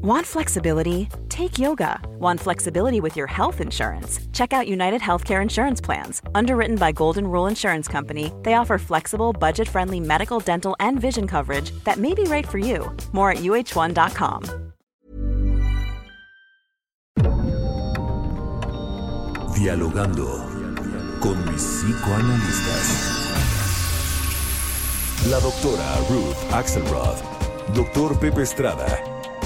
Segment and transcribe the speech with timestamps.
[0.00, 1.08] Want flexibility?
[1.28, 2.00] Take yoga.
[2.20, 4.20] Want flexibility with your health insurance?
[4.32, 6.22] Check out United Healthcare Insurance Plans.
[6.36, 11.26] Underwritten by Golden Rule Insurance Company, they offer flexible, budget friendly medical, dental, and vision
[11.26, 12.96] coverage that may be right for you.
[13.10, 14.44] More at uh1.com.
[19.56, 20.28] Dialogando
[21.20, 23.16] con mis psicoanalistas.
[25.26, 27.20] La doctora Ruth Axelrod,
[27.74, 29.17] doctor Pepe Estrada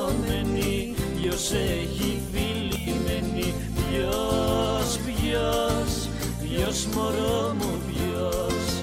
[0.00, 6.08] δαγκωμένη Ποιος έχει φιλημένη Ποιος, ποιος,
[6.42, 8.82] ποιος μωρό μου ποιος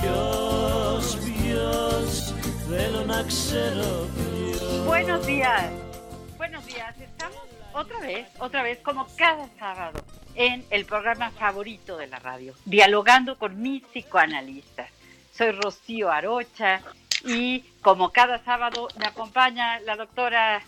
[0.00, 2.34] Ποιος, ποιος,
[2.68, 4.24] θέλω να ξέρω ποιος
[4.86, 5.70] Buenos días.
[6.38, 6.94] Buenos días.
[7.08, 7.42] Estamos
[7.82, 9.98] otra vez, otra vez, como cada sábado,
[10.34, 14.88] en el programa favorito de la radio, dialogando con mis psicoanalistas.
[15.36, 16.72] Soy Rocío Arocha
[17.25, 20.63] y como cada sábado me acompaña la doctora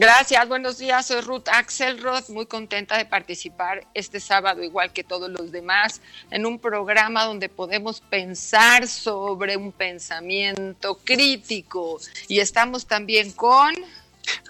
[0.00, 1.08] Gracias, buenos días.
[1.08, 6.00] Soy Ruth Axelrod, muy contenta de participar este sábado, igual que todos los demás,
[6.30, 11.98] en un programa donde podemos pensar sobre un pensamiento crítico.
[12.28, 13.74] Y estamos también con...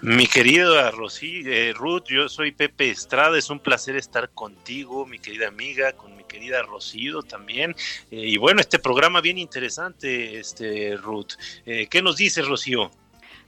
[0.01, 5.19] Mi querida Rosy, eh, Ruth, yo soy Pepe Estrada, es un placer estar contigo, mi
[5.19, 7.75] querida amiga, con mi querida Rocío también.
[8.11, 11.33] Eh, y bueno, este programa bien interesante, este Ruth.
[11.65, 12.91] Eh, ¿Qué nos dice Rocío?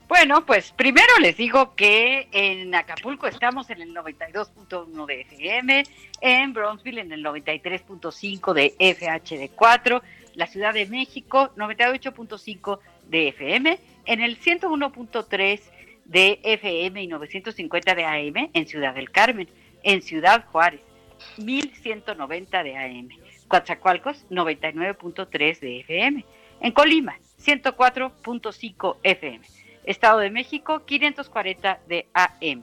[0.08, 5.84] Bueno, pues primero les digo que en Acapulco estamos en el 92.1 de FM,
[6.20, 10.02] en Bronzeville en el 93.5 de FHD4,
[10.34, 12.78] la Ciudad de México 98.5
[13.08, 15.60] de FM, en el 101.3
[16.12, 19.48] de FM y 950 de AM en Ciudad del Carmen,
[19.82, 20.82] en Ciudad Juárez
[21.38, 23.08] 1190 de AM,
[23.48, 26.24] Coatzacoalcos 99.3 de FM,
[26.60, 29.40] en Colima 104.5 FM.
[29.84, 32.62] Estado de México 540 de AM,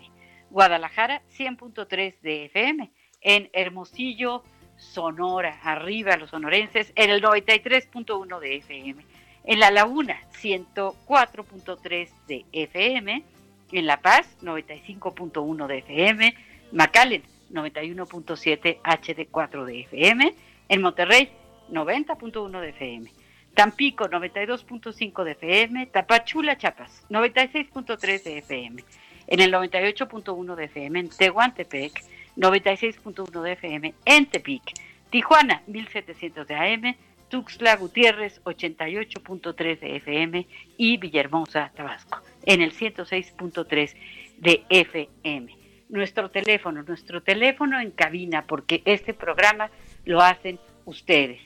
[0.52, 4.44] Guadalajara 100.3 de FM, en Hermosillo,
[4.78, 9.04] Sonora, arriba los sonorenses, en el 93.1 de FM,
[9.44, 13.24] en La Laguna 104.3 de FM,
[13.72, 16.36] en La Paz 95.1 de FM,
[16.72, 20.36] McAllen 91.7 HD4 de FM,
[20.70, 21.30] en Monterrey
[21.72, 23.12] 90.1 de FM.
[23.54, 28.84] Tampico 92.5 de FM, Tapachula, Chiapas 96.3 de FM,
[29.28, 32.04] en el 98.1 de FM, en Tehuantepec
[32.38, 34.74] 96.1 de FM, en Tepic,
[35.10, 36.96] Tijuana 1700 de AM,
[37.30, 40.48] Tuxtla Gutiérrez 88.3 de FM
[40.78, 43.96] y Villahermosa, Tabasco en el 106.3
[44.38, 45.56] de FM.
[45.90, 49.70] Nuestro teléfono, nuestro teléfono en cabina, porque este programa
[50.06, 51.40] lo hacen ustedes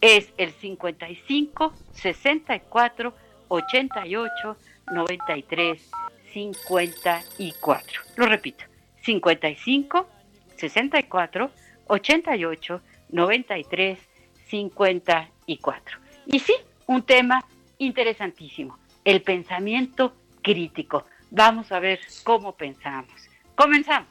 [0.00, 3.14] es el 55 64
[3.48, 4.56] 88
[4.92, 5.90] 93
[6.32, 8.02] 54.
[8.16, 8.64] Lo repito,
[9.02, 10.08] 55
[10.56, 11.50] 64
[11.86, 14.07] 88 93
[14.48, 15.98] 54.
[16.26, 16.54] Y sí,
[16.86, 17.44] un tema
[17.78, 21.04] interesantísimo, el pensamiento crítico.
[21.30, 23.28] Vamos a ver cómo pensamos.
[23.54, 24.08] Comenzamos.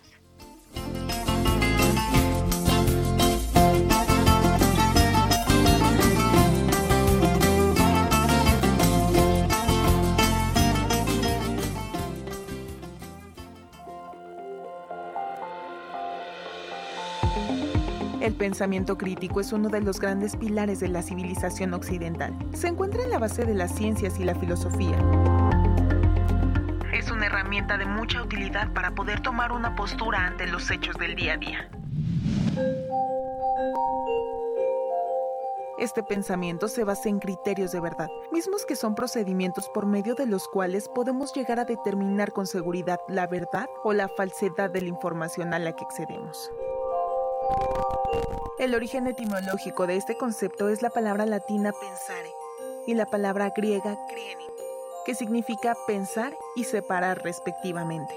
[18.27, 22.37] El pensamiento crítico es uno de los grandes pilares de la civilización occidental.
[22.53, 24.97] Se encuentra en la base de las ciencias y la filosofía.
[26.91, 31.15] Es una herramienta de mucha utilidad para poder tomar una postura ante los hechos del
[31.15, 31.69] día a día.
[35.79, 40.25] Este pensamiento se basa en criterios de verdad, mismos que son procedimientos por medio de
[40.25, 44.89] los cuales podemos llegar a determinar con seguridad la verdad o la falsedad de la
[44.89, 46.51] información a la que accedemos.
[48.59, 52.31] El origen etimológico de este concepto es la palabra latina pensare
[52.87, 54.45] y la palabra griega krieni,
[55.05, 58.15] que significa pensar y separar respectivamente.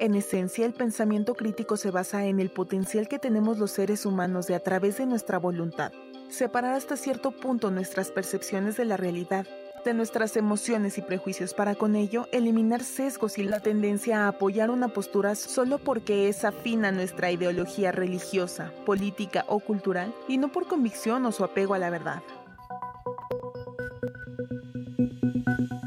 [0.00, 4.46] En esencia, el pensamiento crítico se basa en el potencial que tenemos los seres humanos
[4.46, 5.92] de a través de nuestra voluntad,
[6.28, 9.46] separar hasta cierto punto nuestras percepciones de la realidad,
[9.94, 14.88] nuestras emociones y prejuicios para con ello eliminar sesgos y la tendencia a apoyar una
[14.88, 20.66] postura solo porque es afín a nuestra ideología religiosa, política o cultural y no por
[20.66, 22.22] convicción o su apego a la verdad.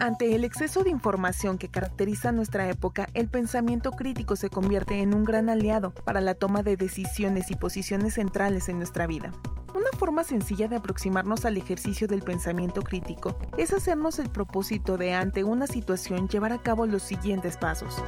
[0.02, 5.14] Ante el exceso de información que caracteriza nuestra época, el pensamiento crítico se convierte en
[5.14, 9.32] un gran aliado para la toma de decisiones y posiciones centrales en nuestra vida.
[9.74, 15.14] Una forma sencilla de aproximarnos al ejercicio del pensamiento crítico es hacernos el propósito de
[15.14, 18.04] ante una situación llevar a cabo los siguientes pasos.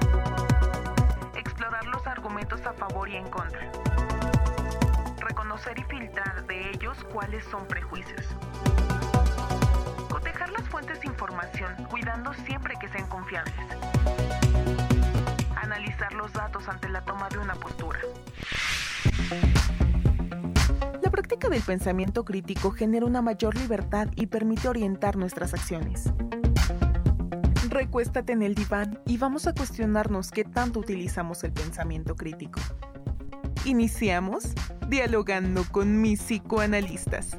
[1.35, 3.71] Explorar los argumentos a favor y en contra.
[5.19, 8.25] Reconocer y filtrar de ellos cuáles son prejuicios
[10.53, 13.53] las fuentes de información, cuidando siempre que sean confiables.
[15.55, 17.99] Analizar los datos ante la toma de una postura.
[21.13, 26.11] Práctica del pensamiento crítico genera una mayor libertad y permite orientar nuestras acciones.
[27.69, 32.59] Recuéstate en el diván y vamos a cuestionarnos qué tanto utilizamos el pensamiento crítico.
[33.63, 34.55] Iniciamos
[34.89, 37.37] dialogando con mis psicoanalistas.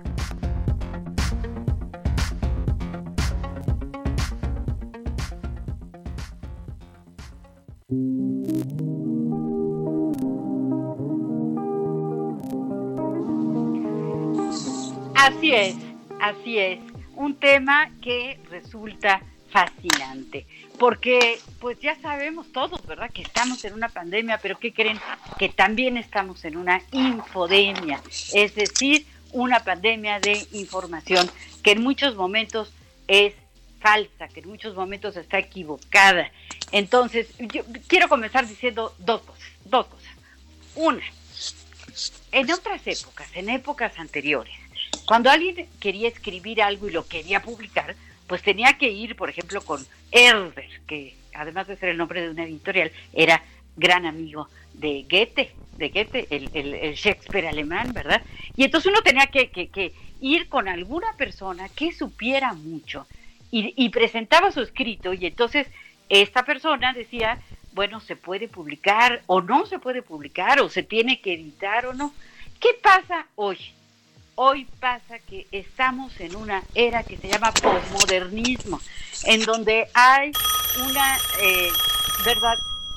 [15.14, 15.76] Así es,
[16.20, 16.80] así es.
[17.14, 20.46] Un tema que resulta fascinante,
[20.80, 23.10] porque pues ya sabemos todos, ¿verdad?
[23.12, 24.98] Que estamos en una pandemia, pero ¿qué creen?
[25.38, 28.02] Que también estamos en una infodemia,
[28.32, 31.30] es decir, una pandemia de información
[31.62, 32.72] que en muchos momentos
[33.06, 33.34] es
[33.78, 36.32] falsa, que en muchos momentos está equivocada.
[36.72, 40.14] Entonces, yo quiero comenzar diciendo dos cosas, dos cosas.
[40.74, 41.04] Una,
[42.32, 44.63] en otras épocas, en épocas anteriores,
[45.06, 47.94] cuando alguien quería escribir algo y lo quería publicar,
[48.26, 52.30] pues tenía que ir, por ejemplo, con Herder, que además de ser el nombre de
[52.30, 53.42] una editorial, era
[53.76, 58.22] gran amigo de Goethe, de Goethe, el, Shakespeare alemán, ¿verdad?
[58.56, 63.06] Y entonces uno tenía que, ir con alguna persona que supiera mucho
[63.50, 65.68] y, presentaba su escrito y entonces
[66.08, 67.38] esta persona decía,
[67.72, 71.94] bueno, se puede publicar o no se puede publicar o se tiene que editar o
[71.94, 72.12] no.
[72.58, 73.58] ¿Qué pasa hoy?
[74.36, 78.80] Hoy pasa que estamos en una era que se llama posmodernismo,
[79.24, 80.32] en donde hay
[80.86, 81.70] una, eh,
[82.24, 82.54] ¿verdad?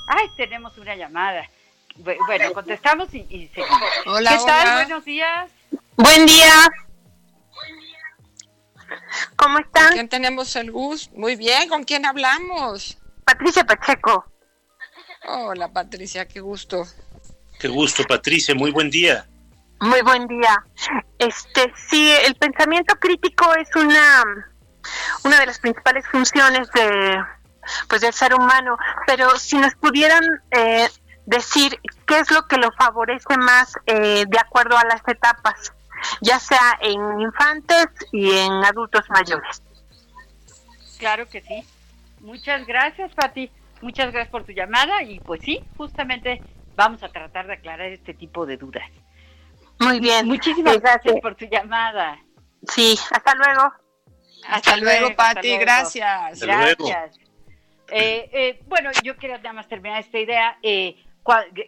[0.08, 1.50] Ay, tenemos una llamada.
[1.98, 3.82] Bueno, contestamos y, seguimos.
[4.06, 4.74] Hola, ¿Qué tal?
[4.86, 5.52] Buenos días.
[5.96, 6.54] Buen día.
[9.36, 9.88] ¿Cómo están?
[9.88, 11.16] ¿Con quién tenemos el gusto?
[11.18, 12.98] Muy bien, ¿con quién hablamos?
[13.26, 14.26] Patricia Pacheco.
[15.26, 16.86] Hola, Patricia, qué gusto.
[17.60, 19.28] Qué gusto, Patricia, muy buen día.
[19.80, 20.64] Muy buen día.
[21.20, 24.24] Este, sí, el pensamiento crítico es una,
[25.24, 27.24] una de las principales funciones de,
[27.88, 30.88] pues, del ser humano, pero si nos pudieran eh,
[31.26, 35.74] decir qué es lo que lo favorece más eh, de acuerdo a las etapas,
[36.22, 39.62] ya sea en infantes y en adultos mayores.
[40.98, 41.64] Claro que sí.
[42.22, 43.52] Muchas gracias, Pati.
[43.82, 46.42] Muchas gracias por tu llamada y pues sí, justamente
[46.76, 48.90] vamos a tratar de aclarar este tipo de dudas.
[49.80, 50.28] Muy bien.
[50.28, 52.20] Muchísimas gracias por tu llamada.
[52.68, 53.74] Sí, hasta luego.
[54.48, 56.40] Hasta, luego, Pati, gracias.
[56.40, 57.20] Gracias.
[57.90, 60.58] Eh, eh, bueno, yo quería nada más terminar esta idea.
[60.62, 60.96] Eh,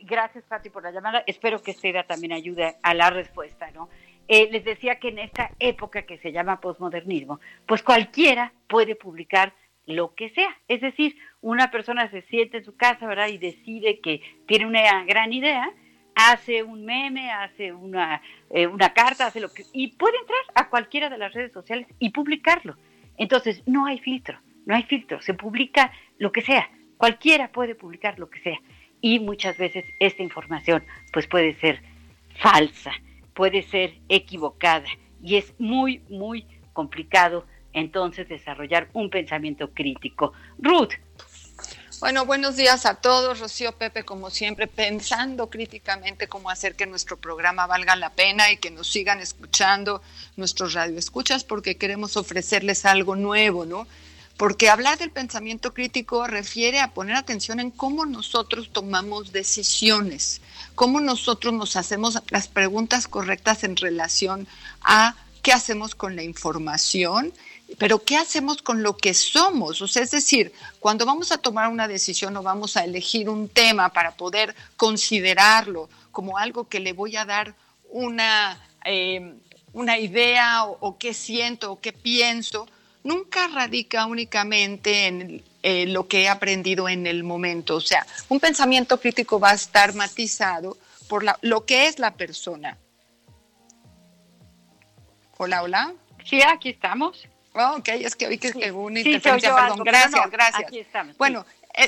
[0.01, 1.23] gracias, Pati, por la llamada.
[1.27, 3.89] Espero que esta idea también ayude a la respuesta, ¿no?
[4.29, 9.55] les decía que en esta época que se llama posmodernismo, pues cualquiera puede publicar
[9.87, 10.55] lo que sea.
[10.67, 13.29] Es decir, una persona se siente en su casa, ¿verdad?
[13.29, 15.73] Y decide que tiene una gran idea
[16.15, 19.63] hace un meme, hace una, eh, una carta, hace lo que...
[19.73, 22.75] Y puede entrar a cualquiera de las redes sociales y publicarlo.
[23.17, 28.19] Entonces, no hay filtro, no hay filtro, se publica lo que sea, cualquiera puede publicar
[28.19, 28.59] lo que sea.
[29.01, 31.81] Y muchas veces esta información pues puede ser
[32.39, 32.91] falsa,
[33.33, 34.85] puede ser equivocada
[35.23, 40.33] y es muy, muy complicado entonces desarrollar un pensamiento crítico.
[40.57, 40.93] Ruth,
[41.99, 43.41] Bueno, buenos días a todos.
[43.41, 48.57] Rocío Pepe, como siempre, pensando críticamente cómo hacer que nuestro programa valga la pena y
[48.57, 50.01] que nos sigan escuchando
[50.37, 53.85] nuestros radioescuchas porque queremos ofrecerles algo nuevo, ¿no?
[54.37, 60.39] Porque hablar del pensamiento crítico refiere a poner atención en cómo nosotros tomamos decisiones,
[60.75, 64.47] cómo nosotros nos hacemos las preguntas correctas en relación
[64.83, 67.33] a qué hacemos con la información
[67.77, 69.81] pero ¿qué hacemos con lo que somos?
[69.81, 73.47] O sea, es decir, cuando vamos a tomar una decisión o vamos a elegir un
[73.49, 77.55] tema para poder considerarlo como algo que le voy a dar
[77.89, 79.35] una, eh,
[79.73, 82.67] una idea o, qué siento o qué pienso,
[83.03, 87.75] nunca radica únicamente en eh, lo que he aprendido en el momento.
[87.75, 92.77] O sea, un pensamiento crítico va a estar matizado por lo que es la persona.
[95.37, 95.93] Hola, hola.
[96.25, 97.27] Sí, aquí estamos.
[97.61, 99.83] Oh, ok, es que hoy que sí, una interferencia, perdón.
[99.83, 101.17] gracias, gracias.
[101.17, 101.45] bueno,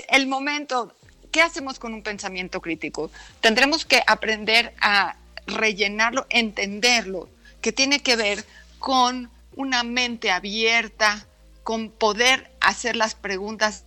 [0.09, 0.93] el, momento,
[1.31, 3.09] ¿qué hacemos con un pensamiento crítico?
[3.39, 5.15] Tendremos que aprender a
[5.47, 7.29] rellenarlo, entenderlo,
[7.61, 8.43] que tiene que ver
[8.79, 11.25] con una mente abierta,
[11.63, 13.85] con poder hacer las preguntas.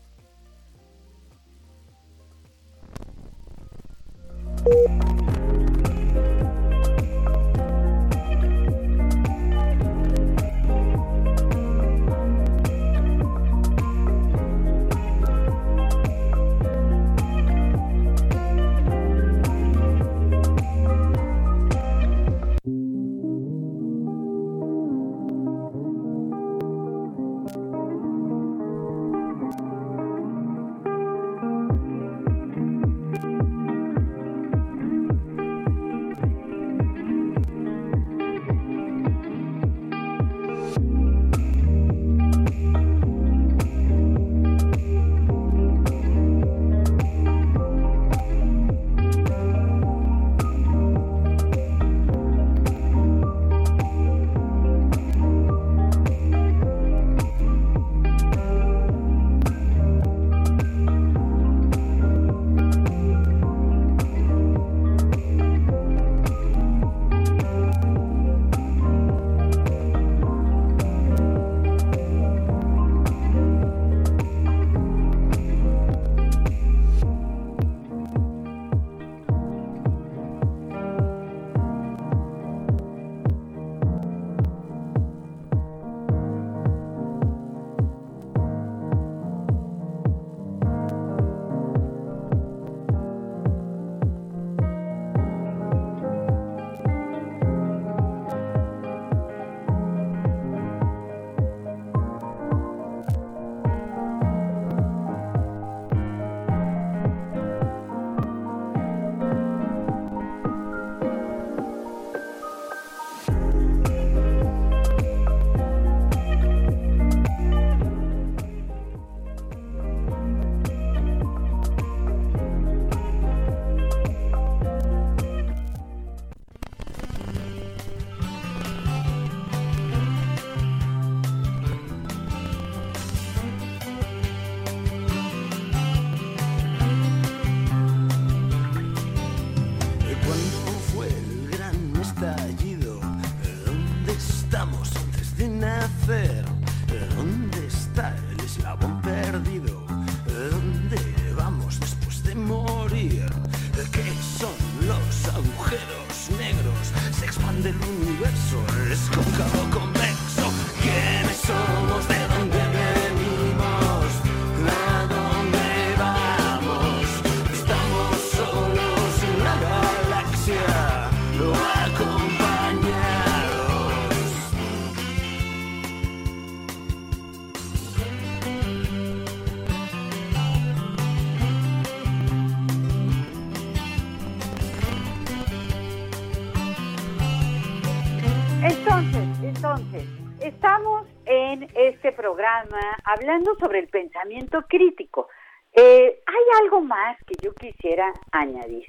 [193.05, 195.29] Hablando sobre el pensamiento crítico.
[195.73, 198.87] Eh, hay algo más que yo quisiera añadir.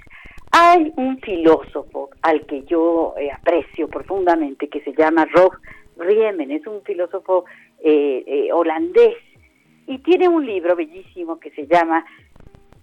[0.52, 5.54] Hay un filósofo al que yo eh, aprecio profundamente que se llama Rob
[5.98, 7.46] Riemen, es un filósofo
[7.80, 9.18] eh, holandés
[9.88, 12.06] y tiene un libro bellísimo que se llama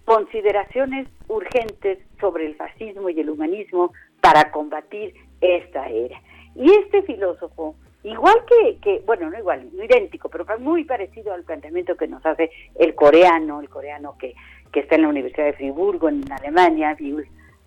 [0.05, 6.21] Consideraciones urgentes sobre el fascismo y el humanismo para combatir esta era.
[6.55, 11.43] Y este filósofo igual que, que, bueno, no igual, no idéntico, pero muy parecido al
[11.43, 14.35] planteamiento que nos hace el coreano, el coreano que,
[14.71, 16.97] que está en la Universidad de Friburgo, en Alemania,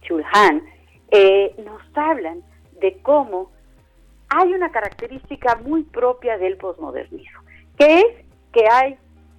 [0.02, 0.62] Chul Han,
[1.10, 2.42] eh, nos hablan
[2.80, 3.50] de cómo
[4.28, 7.40] hay una característica muy propia del posmodernismo,
[7.78, 8.06] que es
[8.52, 8.96] que hay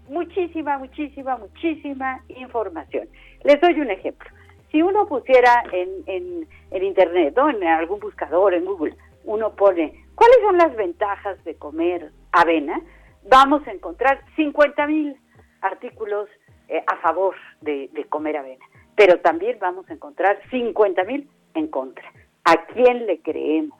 [0.07, 3.07] muchísima, muchísima, muchísima información.
[3.43, 4.29] Les doy un ejemplo.
[4.71, 10.06] Si uno pusiera en, en, en Internet o en algún buscador, en Google, uno pone
[10.17, 12.81] cuáles son las ventajas de comer avena,
[13.29, 15.15] vamos a encontrar 50 mil
[15.61, 16.27] artículos
[16.67, 22.03] eh, a favor de, comer avena, pero también vamos a encontrar 50 mil en contra.
[22.45, 23.77] ¿A quién le creemos?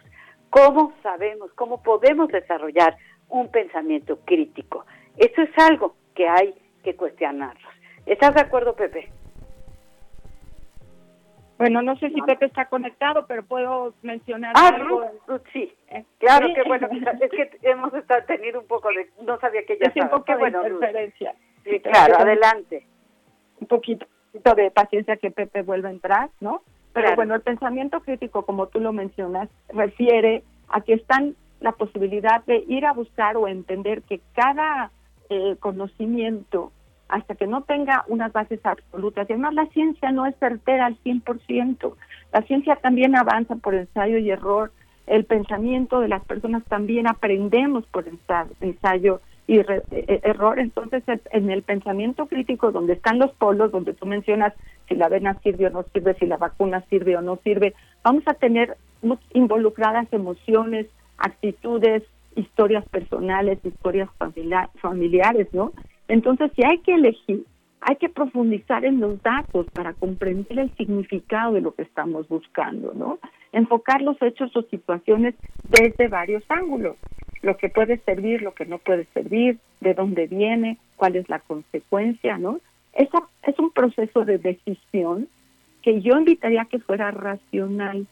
[0.51, 2.95] ¿Cómo sabemos, cómo podemos desarrollar
[3.29, 4.85] un pensamiento crítico?
[5.17, 6.53] Eso es algo que hay
[6.83, 7.73] que cuestionarlos.
[8.05, 9.11] ¿Estás de acuerdo, Pepe?
[11.57, 15.03] Bueno, no sé si Pepe está conectado, pero puedo mencionar ah, algo.
[15.25, 15.73] Ruth, sí.
[15.89, 19.77] Eh, claro que bueno, es que hemos estado teniendo un poco de, no sabía que
[19.79, 21.33] ya es un poco de bueno, interferencia.
[21.63, 22.85] Sí, claro, adelante.
[23.59, 24.05] Un poquito
[24.55, 26.61] de paciencia que Pepe vuelva a entrar, ¿no?
[26.93, 32.43] Pero bueno, el pensamiento crítico, como tú lo mencionas, refiere a que están la posibilidad
[32.45, 34.91] de ir a buscar o entender que cada
[35.29, 36.71] eh, conocimiento
[37.09, 39.29] hasta que no tenga unas bases absolutas.
[39.29, 41.93] Y además la ciencia no es certera al 100%.
[42.33, 44.71] La ciencia también avanza por ensayo y error.
[45.05, 48.05] El pensamiento de las personas también aprendemos por
[48.59, 50.59] ensayo y e, e, error.
[50.59, 54.53] Entonces, en el pensamiento crítico, donde están los polos, donde tú mencionas
[54.87, 57.73] si la avena sirve o no sirve, si la vacuna sirve o no sirve,
[58.03, 58.77] vamos a tener
[59.33, 60.87] involucradas emociones,
[61.17, 62.03] actitudes,
[62.35, 64.09] historias personales, historias
[64.81, 65.71] familiares, ¿no?
[66.07, 67.45] Entonces, si hay que elegir,
[67.81, 72.93] hay que profundizar en los datos para comprender el significado de lo que estamos buscando,
[72.93, 73.19] ¿no?
[73.51, 75.35] Enfocar los hechos o situaciones
[75.69, 76.95] desde varios ángulos,
[77.41, 81.39] lo que puede servir, lo que no puede servir, de dónde viene, cuál es la
[81.39, 82.59] consecuencia, ¿no?
[82.93, 85.27] Esa es un proceso de decisión
[85.83, 88.07] que yo invitaría a que fuera racional,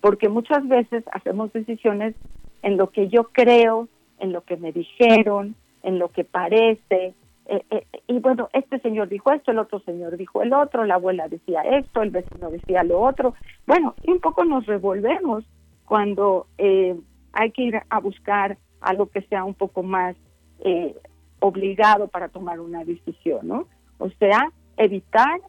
[0.00, 2.14] porque muchas veces hacemos decisiones
[2.62, 3.88] en lo que yo creo,
[4.20, 7.14] en lo que me dijeron, en lo que parece,
[7.48, 10.94] eh, eh, y bueno, este señor dijo esto, el otro señor dijo el otro, la
[10.94, 13.34] abuela decía esto, el vecino decía lo otro.
[13.66, 15.44] Bueno, y un poco nos revolvemos
[15.84, 16.98] cuando eh,
[17.32, 20.16] hay que ir a buscar algo que sea un poco más
[21.40, 23.68] obligado para tomar una decisión, ¿no?
[23.98, 25.40] O sea, evitar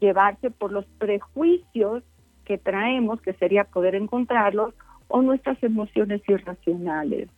[0.00, 2.02] llevarse por los prejuicios
[2.44, 4.74] que traemos, que sería poder encontrarlos,
[5.08, 7.28] o nuestras emociones irracionales.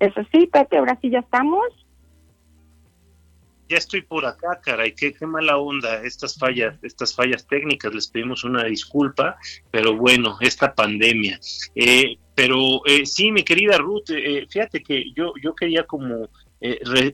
[0.00, 1.62] Eso sí, Pepe, ahora sí ya estamos
[3.68, 8.08] ya estoy por acá, caray, qué, qué mala onda, estas fallas, estas fallas técnicas, les
[8.08, 9.36] pedimos una disculpa,
[9.70, 11.38] pero bueno, esta pandemia.
[11.74, 16.28] Eh, pero eh, sí, mi querida Ruth, eh, fíjate que yo, yo quería como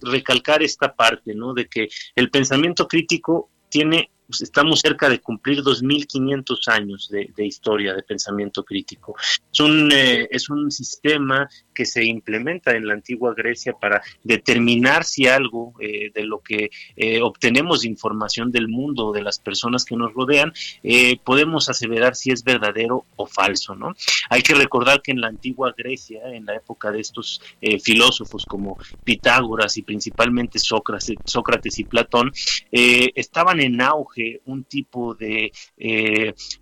[0.02, 1.52] recalcar esta parte, ¿no?
[1.52, 7.94] De que el pensamiento crítico tiene pues, estamos cerca de cumplir 2.500 años de, historia
[7.94, 9.16] de pensamiento crítico.
[9.52, 15.26] Es un, es un sistema que se implementa en la antigua Grecia para determinar si
[15.26, 20.12] algo eh, de lo que eh, obtenemos información del mundo, de las personas que nos
[20.12, 23.94] rodean, eh, podemos aseverar si es verdadero o falso, ¿no?
[24.28, 27.40] Hay que recordar que en la antigua Grecia, en la época de estos
[27.82, 32.30] filósofos como Pitágoras y principalmente Sócrates, Sócrates y Platón,
[32.70, 35.52] estaban en auge un tipo de,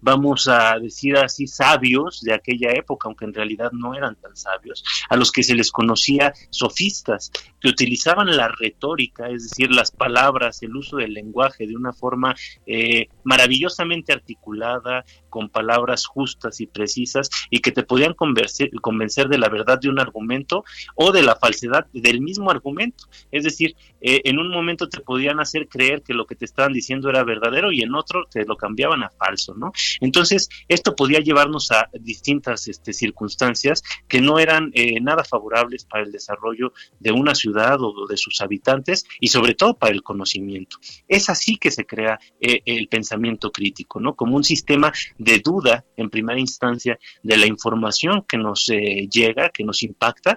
[0.00, 4.84] vamos a decir así, sabios de aquella época, aunque en realidad no eran tan sabios,
[5.08, 10.62] a los que se les conocía sofistas, que utilizaban la retórica, es decir, las palabras,
[10.62, 12.34] el uso del lenguaje de una forma
[12.66, 19.38] eh, maravillosamente articulada, con palabras justas y precisas, y que te podían convencer, convencer de
[19.38, 23.04] la verdad de un argumento o de la falsedad del mismo argumento.
[23.30, 26.72] Es decir, eh, en un momento te podían hacer creer que lo que te estaban
[26.72, 27.24] diciendo era
[27.72, 29.72] y en otro te lo cambiaban a falso, ¿no?
[30.00, 36.04] Entonces, esto podía llevarnos a distintas este, circunstancias que no eran eh, nada favorables para
[36.04, 40.76] el desarrollo de una ciudad o de sus habitantes y sobre todo para el conocimiento.
[41.06, 44.14] Es así que se crea eh, el pensamiento crítico, ¿no?
[44.14, 49.50] Como un sistema de duda en primera instancia de la información que nos eh, llega,
[49.50, 50.36] que nos impacta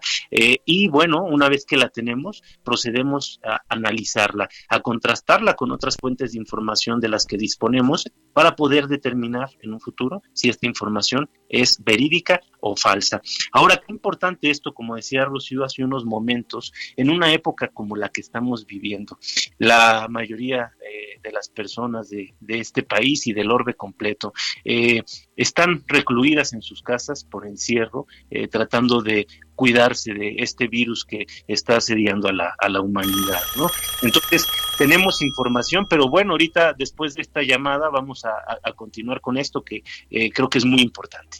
[0.66, 6.32] y bueno, una vez que la tenemos, procedemos a analizarla, a contrastarla con otras fuentes
[6.32, 11.30] de información de las que disponemos para poder determinar en un futuro si esta información
[11.50, 13.22] es verídica o falsa.
[13.52, 18.10] Ahora, qué importante esto, como decía Rocío hace unos momentos, en una época como la
[18.10, 19.18] que estamos viviendo.
[19.58, 25.02] La mayoría eh, de las personas de, este país y del orbe completo eh,
[25.36, 31.26] están recluidas en sus casas por encierro, eh, tratando de cuidarse de este virus que
[31.48, 33.70] está asediando a la, a la humanidad, ¿no?
[34.02, 34.48] Entonces,
[34.82, 39.84] tenemos información, pero bueno, ahorita después de esta llamada vamos a, continuar con esto que
[40.10, 41.38] eh, creo que es muy importante.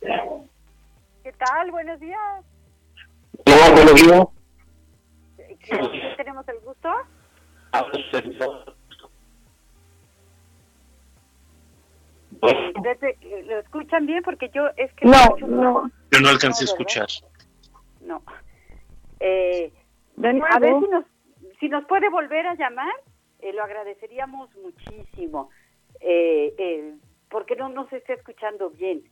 [0.00, 1.70] ¿Qué tal?
[1.70, 2.44] Buenos días.
[3.46, 4.26] Hola, buenos días.
[6.18, 6.90] ¿Tenemos el gusto?
[13.46, 14.22] ¿Lo escuchan bien?
[14.22, 15.06] Porque yo es que...
[15.06, 15.90] No, no.
[16.10, 17.06] Yo no alcancé a escuchar.
[18.02, 18.22] No.
[19.20, 19.72] Eh,
[20.50, 21.04] a ver si nos,
[21.62, 22.92] si nos puede volver a llamar,
[23.38, 25.48] eh, lo agradeceríamos muchísimo.
[26.00, 26.94] Eh, eh,
[27.30, 29.04] porque no nos está escuchando bien.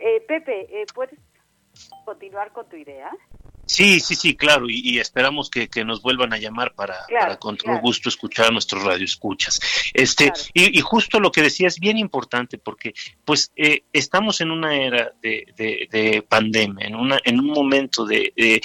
[0.00, 1.16] Eh, Pepe, ¿puedes
[2.04, 3.12] continuar con tu idea?
[3.70, 7.06] Sí, sí, sí, claro, y, esperamos que, nos vuelvan a llamar para,
[7.38, 9.60] con todo gusto escuchar a nuestros radioescuchas.
[9.94, 12.94] Este, y, justo lo que decía es bien importante porque
[13.24, 18.60] pues eh, estamos en una era de, de, pandemia, en, una, en un momento de,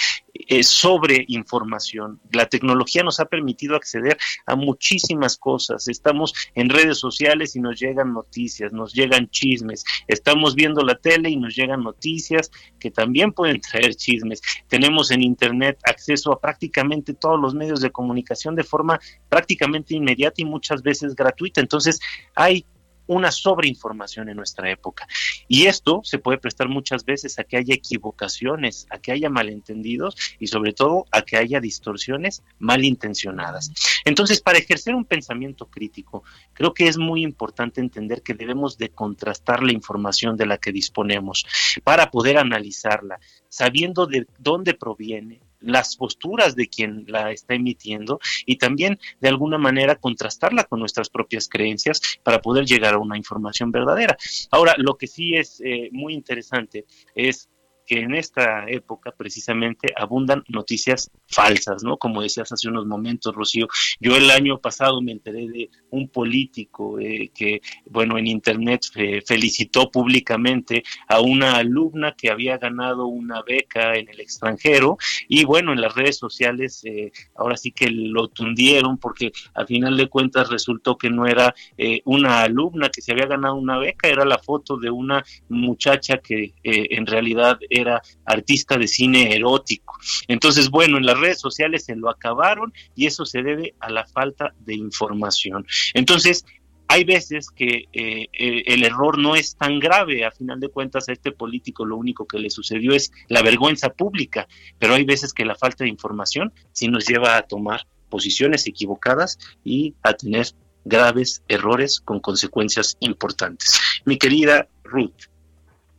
[0.48, 2.20] eh, sobre información.
[2.32, 5.88] La tecnología nos ha permitido acceder a muchísimas cosas.
[5.88, 9.84] Estamos en redes sociales y nos llegan noticias, nos llegan chismes.
[10.08, 14.40] Estamos viendo la tele y nos llegan noticias que también pueden traer chismes.
[14.68, 20.42] Tenemos en Internet acceso a prácticamente todos los medios de comunicación de forma prácticamente inmediata
[20.42, 21.60] y muchas veces gratuita.
[21.60, 22.00] Entonces,
[22.34, 22.66] hay
[23.06, 25.06] una sobreinformación en nuestra época.
[25.48, 30.16] Y esto se puede prestar muchas veces a que haya equivocaciones, a que haya malentendidos
[30.38, 33.72] y sobre todo a que haya distorsiones malintencionadas.
[34.04, 38.90] Entonces, para ejercer un pensamiento crítico, creo que es muy importante entender que debemos de
[38.90, 41.46] contrastar la información de la que disponemos
[41.84, 48.56] para poder analizarla, sabiendo de dónde proviene, las posturas de quien la está emitiendo y
[48.56, 53.70] también de alguna manera contrastarla con nuestras propias creencias para poder llegar a una información
[53.70, 54.16] verdadera.
[54.50, 57.48] Ahora, lo que sí es eh, muy interesante es
[57.86, 61.96] que en esta época precisamente abundan noticias falsas, ¿no?
[61.96, 63.68] Como decías hace unos momentos, Rocío.
[64.00, 68.82] Yo el año pasado me enteré de un político eh, que, bueno, en Internet
[69.24, 74.96] felicitó públicamente a una alumna que había ganado una beca en el extranjero
[75.28, 79.96] y, bueno, en las redes sociales eh, ahora sí que lo tundieron porque al final
[79.96, 84.08] de cuentas resultó que no era eh, una alumna que se había ganado una beca,
[84.08, 89.98] era la foto de una muchacha que en realidad era artista de cine erótico.
[90.28, 94.06] Entonces, bueno, en las redes sociales se lo acabaron y eso se debe a la
[94.06, 95.66] falta de información.
[95.94, 96.44] Entonces,
[96.88, 101.08] hay veces que eh, eh, el error no es tan grave, a final de cuentas
[101.08, 104.46] a este político lo único que le sucedió es la vergüenza pública,
[104.78, 109.38] pero hay veces que la falta de información sí nos lleva a tomar posiciones equivocadas
[109.64, 110.46] y a tener
[110.84, 113.80] graves errores con consecuencias importantes.
[114.04, 115.26] Mi querida Ruth,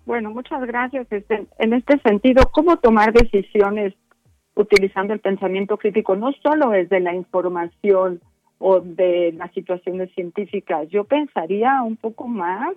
[0.07, 1.05] bueno, muchas gracias.
[1.11, 3.93] Este, en este sentido, ¿cómo tomar decisiones
[4.55, 6.15] utilizando el pensamiento crítico?
[6.15, 8.21] No solo es de la información
[8.57, 10.87] o de las situaciones científicas.
[10.87, 12.73] Yo pensaría un poco más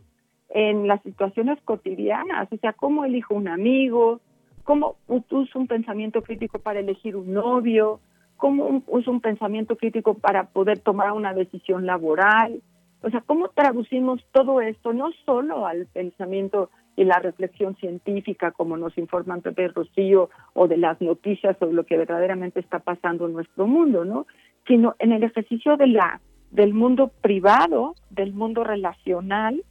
[0.48, 4.20] en las situaciones cotidianas, o sea, cómo elijo un amigo,
[4.64, 8.00] cómo uso un pensamiento crítico para elegir un novio,
[8.38, 12.60] cómo uso un pensamiento crítico para poder tomar una decisión laboral.
[13.02, 18.76] O sea, cómo traducimos todo esto no solo al pensamiento y la reflexión científica, como
[18.76, 23.32] nos informan Pepe Rocío, o de las noticias sobre lo que verdaderamente está pasando en
[23.32, 24.26] nuestro mundo, ¿no?
[24.66, 29.64] Sino en el ejercicio de la del mundo privado, del mundo relacional,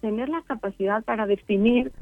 [0.00, 1.92] tener la capacidad para definir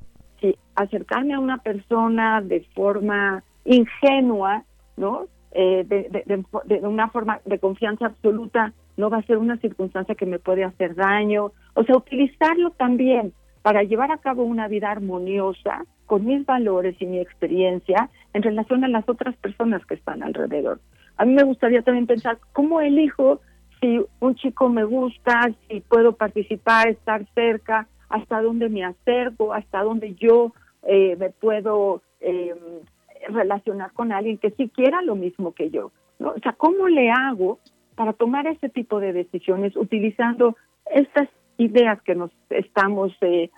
[0.40, 4.62] si acercarme a una persona de forma ingenua,
[4.96, 5.26] ¿no?
[5.50, 10.14] Eh, de, de, de, una forma de confianza absoluta no va a ser una circunstancia
[10.14, 11.50] que me puede hacer daño.
[11.74, 17.07] O sea, utilizarlo también para llevar a cabo una vida armoniosa con mis valores y
[17.07, 20.81] mi experiencia en relación a las otras personas que están alrededor.
[21.16, 23.40] A mí me gustaría también pensar cómo elijo
[23.81, 29.83] si un chico me gusta, si puedo participar, estar cerca, hasta dónde me acerco, hasta
[29.83, 32.55] dónde yo eh, me puedo eh,
[33.29, 35.92] relacionar con alguien que sí quiera lo mismo que yo.
[36.18, 37.59] O sea, ¿cómo le hago
[37.94, 41.29] para tomar ese tipo de decisiones utilizando estas
[41.61, 43.51] ideas que nos estamos eh,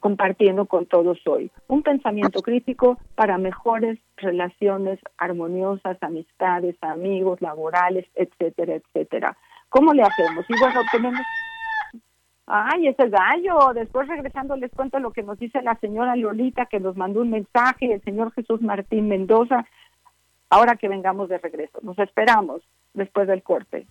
[0.00, 1.50] compartiendo con todos hoy.
[1.68, 9.36] Un pensamiento crítico para mejores relaciones armoniosas, amistades, amigos, laborales, etcétera, etcétera.
[9.68, 10.44] ¿Cómo le hacemos?
[10.48, 11.20] Y bueno, tenemos...
[12.48, 13.72] Ay, ese gallo.
[13.74, 17.30] Después regresando les cuento lo que nos dice la señora Lolita que nos mandó un
[17.30, 19.66] mensaje, el señor Jesús Martín Mendoza,
[20.50, 21.78] ahora que vengamos de regreso.
[21.82, 22.62] Nos esperamos
[22.94, 23.86] después del corte.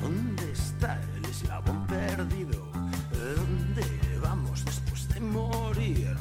[0.00, 2.70] ¿Dónde está el eslabón perdido?
[3.36, 3.84] ¿Dónde
[4.22, 6.16] vamos después de morir?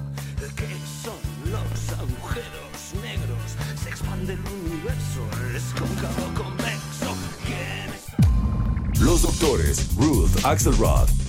[0.55, 0.67] ¿Qué
[1.03, 1.19] son
[1.51, 3.55] los agujeros negros?
[3.81, 5.21] Se expande el universo,
[5.55, 7.15] es cóncavo convexo.
[8.99, 11.09] Los doctores Ruth Axelrod,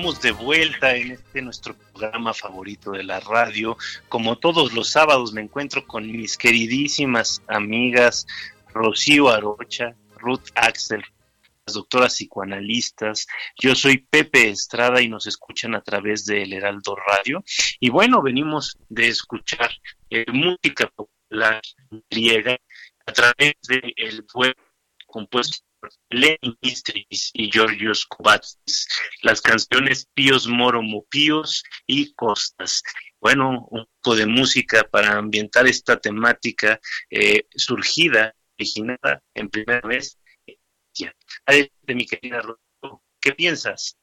[0.00, 3.76] De vuelta en este nuestro programa favorito de la radio.
[4.08, 8.26] Como todos los sábados me encuentro con mis queridísimas amigas
[8.72, 11.04] Rocío Arocha, Ruth Axel,
[11.66, 13.26] las doctoras psicoanalistas.
[13.60, 17.44] Yo soy Pepe Estrada y nos escuchan a través de El Heraldo Radio.
[17.78, 19.70] Y bueno, venimos de escuchar
[20.08, 21.60] eh, música popular
[22.08, 22.56] griega
[23.04, 24.56] a través del el web
[25.10, 25.58] compuesto
[26.10, 28.88] Lenny Mysteries y Georgios Kovatsis,
[29.22, 32.82] las canciones Píos Moro Píos y Costas.
[33.20, 40.18] Bueno, un poco de música para ambientar esta temática eh, surgida, originada en primera vez.
[40.98, 42.60] de mi querida Rosa,
[43.20, 43.96] ¿qué piensas?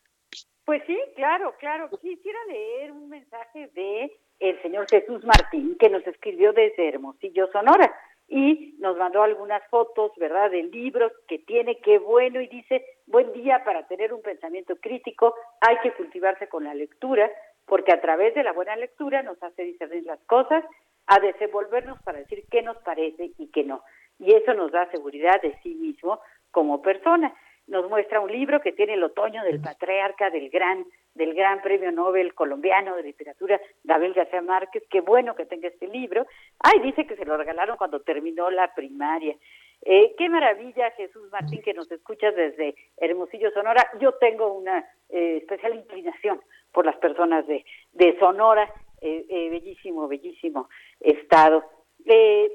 [0.65, 1.89] Pues sí, claro, claro.
[2.02, 7.91] Quisiera leer un mensaje de el señor Jesús Martín que nos escribió desde Hermosillo, Sonora
[8.28, 13.32] y nos mandó algunas fotos, ¿verdad?, de libros que tiene, qué bueno, y dice, buen
[13.34, 17.32] día para tener un pensamiento crítico, hay que cultivarse con la lectura,
[17.66, 20.63] porque a través de la buena lectura nos hace discernir las cosas,
[21.08, 23.84] a desenvolvernos para decir qué nos parece y qué no.
[24.20, 26.20] Y eso nos da seguridad de sí mismo
[26.52, 27.34] como persona
[27.68, 31.92] nos muestra un libro que tiene el otoño del patriarca del gran del gran premio
[31.92, 36.28] Nobel colombiano de literatura David García Márquez, qué bueno que tenga este libro.
[36.60, 39.36] Ay, dice que se lo regalaron cuando terminó la primaria.
[39.82, 43.90] Eh, qué maravilla, Jesús Martín, que nos escuchas desde Hermosillo, Sonora.
[44.00, 50.70] Yo tengo una eh, especial inclinación por las personas de, de Sonora, eh, bellísimo, bellísimo
[51.00, 51.64] estado.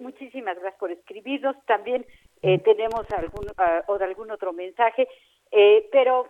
[0.00, 1.56] muchísimas gracias por escribirnos.
[1.66, 2.04] También
[2.42, 5.08] eh, tenemos algún uh, o de algún otro mensaje,
[5.50, 6.28] eh, pero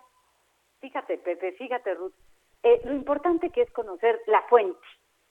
[0.80, 2.12] fíjate, Pepe, fíjate, Ruth,
[2.62, 4.78] eh, lo importante que es conocer la fuente,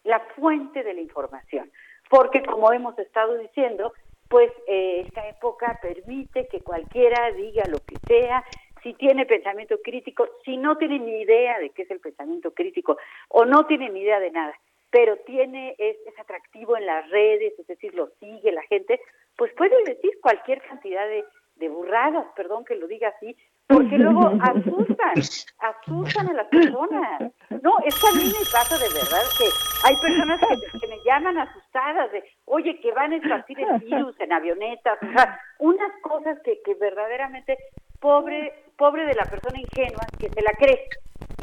[0.03, 1.71] la fuente de la información,
[2.09, 3.93] porque como hemos estado diciendo,
[4.27, 8.45] pues esta época permite que cualquiera diga lo que sea,
[8.81, 12.97] si tiene pensamiento crítico, si no tiene ni idea de qué es el pensamiento crítico
[13.27, 14.53] o no tiene ni idea de nada,
[14.89, 18.99] pero tiene es, es atractivo en las redes, es decir, lo sigue la gente,
[19.37, 21.23] pues puede decir cualquier cantidad de,
[21.55, 23.35] de burradas, perdón que lo diga así,
[23.67, 25.13] porque luego asustan,
[25.59, 27.31] asustan a las personas.
[27.61, 29.45] No, es que a mí me pasa de verdad que
[29.83, 30.39] hay personas
[30.79, 35.11] que, me llaman asustadas de, oye, que van a esparcir el virus en avionetas, o
[35.13, 37.57] sea, unas cosas que, que verdaderamente,
[37.99, 40.87] pobre, pobre de la persona ingenua que se la cree.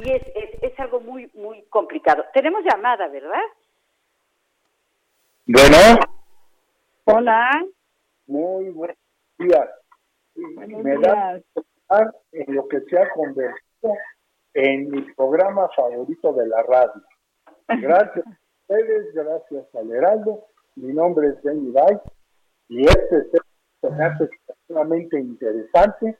[0.05, 2.25] Y es, es, es algo muy, muy complicado.
[2.33, 3.43] Tenemos llamada, ¿verdad?
[5.47, 5.99] Bueno.
[7.05, 7.65] Hola.
[8.29, 8.99] Muy buenos
[9.39, 9.71] días.
[10.35, 11.41] Me da
[12.33, 13.95] en lo que se ha convertido
[14.53, 17.03] en mi programa favorito de la radio.
[17.69, 18.31] Gracias a
[18.69, 20.45] ustedes, gracias al Heraldo.
[20.77, 21.99] Mi nombre es Benny Bay
[22.69, 23.31] y este
[23.81, 26.19] se me hace extremadamente interesante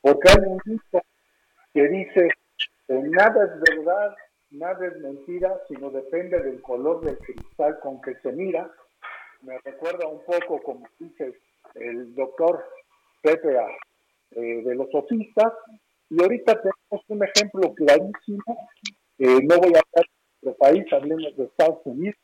[0.00, 1.02] porque hay un dicho
[1.74, 2.28] que dice
[2.86, 4.16] que nada es verdad,
[4.50, 8.70] nada es mentira, sino depende del color del cristal con que se mira.
[9.42, 11.34] Me recuerda un poco, como dice
[11.74, 12.64] el doctor
[13.22, 13.56] Pepe,
[14.32, 15.52] eh, de los sofistas,
[16.10, 18.68] y ahorita tenemos un ejemplo clarísimo,
[19.18, 22.16] eh, no voy a hablar de nuestro país, hablemos de Estados Unidos,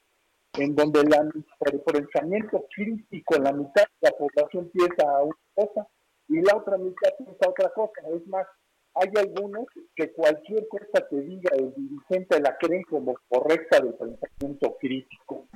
[0.59, 5.89] en donde el pensamiento crítico, la mitad de la población piensa una cosa
[6.29, 8.01] y la otra mitad piensa otra cosa.
[8.15, 8.47] Es más,
[8.95, 14.77] hay algunos que cualquier cosa que diga el dirigente la creen como correcta del pensamiento
[14.81, 15.47] crítico.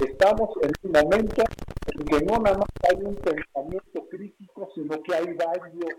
[0.00, 1.42] Estamos en un momento
[1.94, 5.96] en que no nada más hay un pensamiento crítico, sino que hay varios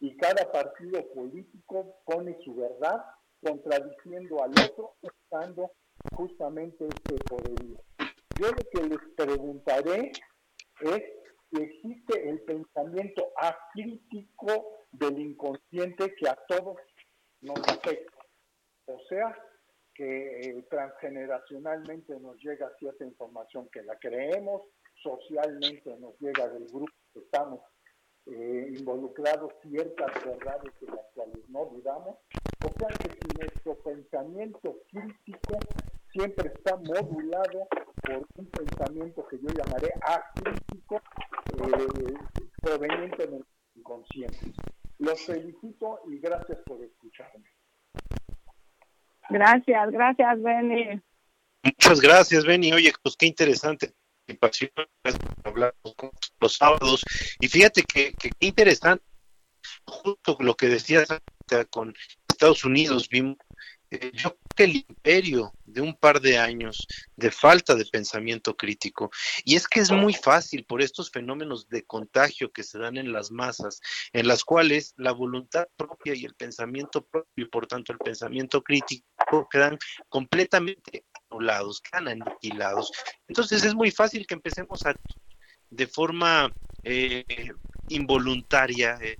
[0.00, 3.04] y cada partido político pone su verdad
[3.42, 5.70] contradiciendo al otro usando
[6.12, 7.76] justamente este poderío.
[8.38, 10.12] Yo lo que les preguntaré
[10.80, 11.02] es
[11.50, 16.76] si existe el pensamiento acrítico del inconsciente que a todos
[17.40, 18.18] nos afecta.
[18.86, 19.36] O sea,
[19.94, 24.62] que eh, transgeneracionalmente nos llega cierta información que la creemos,
[25.02, 27.60] socialmente nos llega del grupo que estamos
[28.26, 32.16] eh, involucrados ciertas verdades de las cuales no dudamos.
[32.64, 35.58] O sea que si nuestro pensamiento crítico
[36.12, 37.68] siempre está modulado
[38.02, 42.14] por un pensamiento que yo llamaré acrítico, eh,
[42.60, 43.44] proveniente del
[43.76, 44.52] inconsciente.
[44.98, 47.44] Los felicito y gracias por escucharme.
[49.28, 51.02] Gracias, gracias, Benny.
[51.62, 52.72] Muchas gracias, Benny.
[52.72, 53.94] Oye, pues qué interesante
[55.44, 55.74] hablar
[56.40, 57.04] los sábados.
[57.40, 59.04] Y fíjate que, que qué interesante,
[59.84, 61.08] justo lo que decías
[61.70, 61.94] con
[62.28, 63.36] Estados Unidos, vimos
[63.90, 68.56] eh, yo creo que el imperio de un par de años de falta de pensamiento
[68.56, 69.10] crítico,
[69.44, 73.12] y es que es muy fácil por estos fenómenos de contagio que se dan en
[73.12, 73.80] las masas,
[74.12, 78.62] en las cuales la voluntad propia y el pensamiento propio, y por tanto el pensamiento
[78.62, 82.90] crítico, quedan completamente anulados, quedan aniquilados.
[83.28, 84.94] Entonces es muy fácil que empecemos a
[85.70, 87.24] de forma eh,
[87.88, 88.98] involuntaria.
[89.02, 89.16] Eh,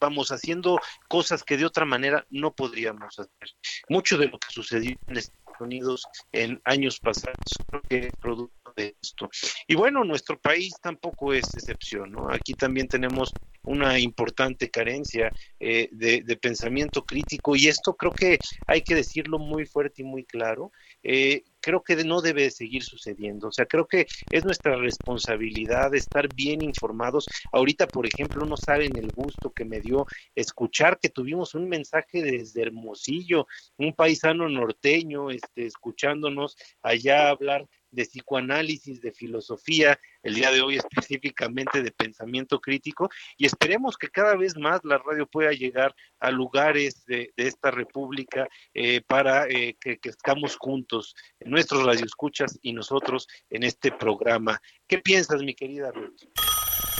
[0.00, 3.56] vamos haciendo cosas que de otra manera no podríamos hacer.
[3.88, 8.72] Mucho de lo que sucedió en Estados Unidos en años pasados creo que es producto
[8.76, 9.28] de esto.
[9.66, 12.30] Y bueno, nuestro país tampoco es excepción, ¿no?
[12.30, 13.32] Aquí también tenemos
[13.64, 15.30] una importante carencia
[15.60, 20.24] eh, de, pensamiento crítico y esto creo que hay que decirlo muy fuerte y muy
[20.24, 20.72] claro.
[21.02, 23.48] Eh, creo que no debe seguir sucediendo.
[23.48, 27.26] O sea, creo que es nuestra responsabilidad estar bien informados.
[27.52, 32.22] Ahorita, por ejemplo, no saben el gusto que me dio escuchar que tuvimos un mensaje
[32.22, 40.50] desde Hermosillo, un paisano norteño, este, escuchándonos allá hablar de psicoanálisis, de filosofía, el día
[40.50, 45.52] de hoy específicamente de pensamiento crítico, y esperemos que cada vez más la radio pueda
[45.52, 52.72] llegar a lugares de, esta república eh, para eh, que, estamos juntos, nuestros radioescuchas y
[52.72, 54.60] nosotros en este programa.
[54.86, 56.20] ¿Qué piensas, mi querida Ruth?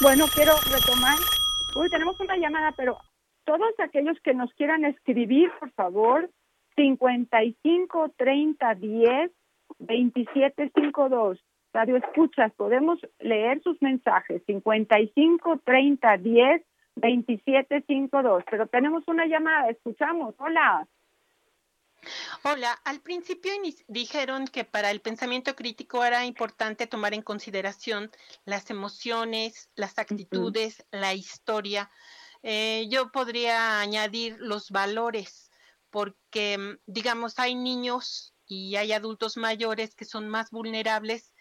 [0.01, 1.18] Bueno, quiero retomar.
[1.74, 2.98] Uy, tenemos una llamada, pero
[3.44, 6.31] todos aquellos que nos quieran escribir, por favor,
[6.77, 9.31] 55 30 10
[9.79, 11.38] 2752.
[11.73, 16.62] Radio Escuchas, podemos leer sus mensajes 55 30 10
[16.97, 18.45] 27 52.
[18.51, 20.35] Pero tenemos una llamada, escuchamos.
[20.38, 20.88] Hola.
[22.45, 23.53] Hola, al principio
[23.88, 28.11] dijeron que para el pensamiento crítico era importante tomar en consideración
[28.45, 31.91] las emociones, las actitudes, la historia.
[32.43, 35.51] Eh, yo podría añadir los valores,
[35.91, 41.35] porque, digamos, hay niños y hay adultos mayores que son más vulnerables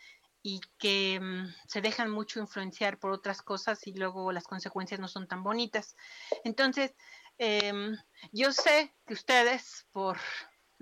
[0.43, 5.07] y que mm, se dejan mucho influenciar por otras cosas y luego las consecuencias no
[5.07, 5.95] son tan bonitas.
[6.43, 6.95] Entonces,
[7.37, 7.97] em,
[8.31, 10.17] yo sé que ustedes, por,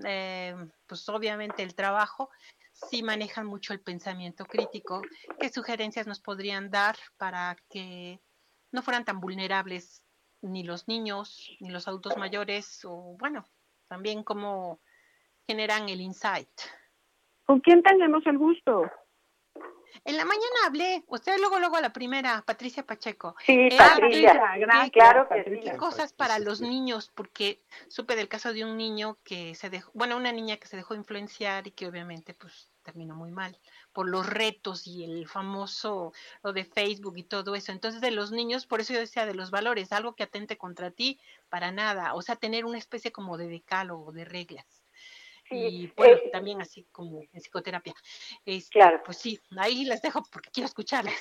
[0.04, 2.28] em, pues obviamente el trabajo,
[2.72, 5.02] sí manejan mucho el pensamiento crítico.
[5.40, 8.20] ¿Qué sugerencias nos podrían dar para que
[8.72, 10.04] no fueran tan vulnerables
[10.42, 13.44] ni los niños, ni los adultos mayores, o bueno,
[13.88, 14.80] también como
[15.46, 16.48] generan el insight.
[17.44, 18.90] ¿Con quién tenemos el gusto?
[20.04, 23.34] En la mañana hablé, usted luego, luego a la primera, Patricia Pacheco.
[23.44, 24.40] Sí, Patricia,
[24.92, 25.76] claro que sí.
[25.78, 30.16] Cosas para los niños, porque supe del caso de un niño que se dejó, bueno,
[30.16, 33.58] una niña que se dejó influenciar y que obviamente pues terminó muy mal
[33.92, 36.12] por los retos y el famoso
[36.44, 37.72] lo de Facebook y todo eso.
[37.72, 40.90] Entonces, de los niños, por eso yo decía de los valores, algo que atente contra
[40.90, 41.18] ti,
[41.48, 42.14] para nada.
[42.14, 44.85] O sea, tener una especie como de decálogo, de reglas.
[45.50, 47.94] Y bueno, eh, también así como en psicoterapia.
[48.44, 49.00] Este, claro.
[49.04, 51.14] Pues sí, ahí las dejo porque quiero escucharlas.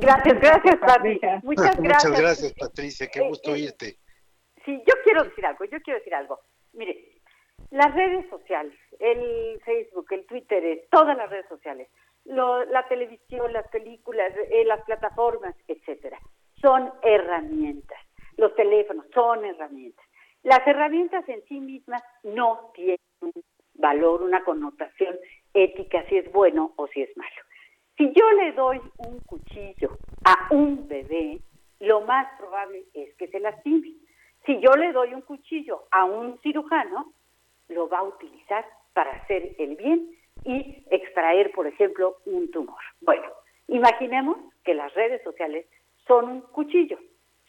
[0.00, 1.40] Gracias, gracias, Patricia.
[1.44, 2.10] Muchas gracias.
[2.10, 3.08] Muchas gracias, Patricia.
[3.12, 3.98] Qué gusto eh, eh, oírte.
[4.64, 6.40] Sí, yo quiero decir algo, yo quiero decir algo.
[6.72, 7.20] Mire,
[7.70, 11.88] las redes sociales, el Facebook, el Twitter, todas las redes sociales,
[12.24, 16.18] la televisión, las películas, eh, las plataformas, etcétera,
[16.60, 17.98] son herramientas.
[18.36, 20.04] Los teléfonos son herramientas.
[20.42, 22.72] Las herramientas en sí mismas no
[23.84, 25.14] valor, una connotación
[25.52, 27.42] ética si es bueno o si es malo.
[27.98, 31.38] Si yo le doy un cuchillo a un bebé,
[31.80, 33.92] lo más probable es que se lastime.
[34.46, 37.12] Si yo le doy un cuchillo a un cirujano,
[37.68, 38.64] lo va a utilizar
[38.94, 40.10] para hacer el bien
[40.44, 42.82] y extraer, por ejemplo, un tumor.
[43.02, 43.28] Bueno,
[43.68, 45.66] imaginemos que las redes sociales
[46.06, 46.98] son un cuchillo,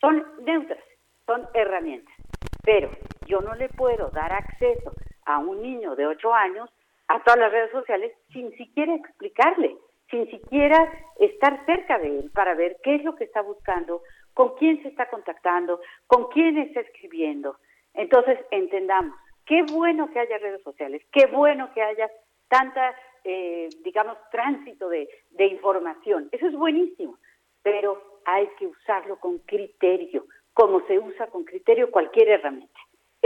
[0.02, 0.84] son neutras,
[1.26, 2.14] son herramientas,
[2.62, 2.90] pero
[3.26, 4.92] yo no le puedo dar acceso
[5.36, 6.70] a un niño de 8 años
[7.08, 9.78] a todas las redes sociales sin siquiera explicarle,
[10.10, 14.02] sin siquiera estar cerca de él para ver qué es lo que está buscando,
[14.34, 17.58] con quién se está contactando, con quién está escribiendo.
[17.94, 19.16] Entonces, entendamos,
[19.46, 22.10] Qué bueno que haya redes sociales, qué bueno que haya
[22.48, 26.30] tanta, eh, digamos, tránsito de, de información.
[26.32, 27.20] Eso es buenísimo,
[27.62, 32.75] pero hay que usarlo con criterio, como se usa con criterio cualquier herramienta.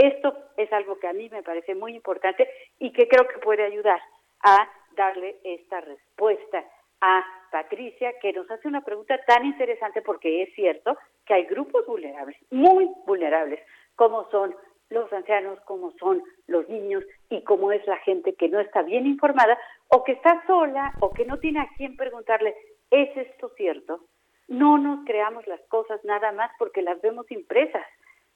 [0.00, 2.48] Esto es algo que a mí me parece muy importante
[2.78, 4.00] y que creo que puede ayudar
[4.42, 6.64] a darle esta respuesta
[7.02, 7.22] a
[7.52, 10.96] Patricia, que nos hace una pregunta tan interesante porque es cierto
[11.26, 13.60] que hay grupos vulnerables, muy vulnerables,
[13.94, 14.56] como son
[14.88, 19.06] los ancianos, como son los niños y cómo es la gente que no está bien
[19.06, 22.54] informada o que está sola o que no tiene a quién preguntarle,
[22.90, 24.00] ¿es esto cierto?
[24.48, 27.86] No nos creamos las cosas nada más porque las vemos impresas.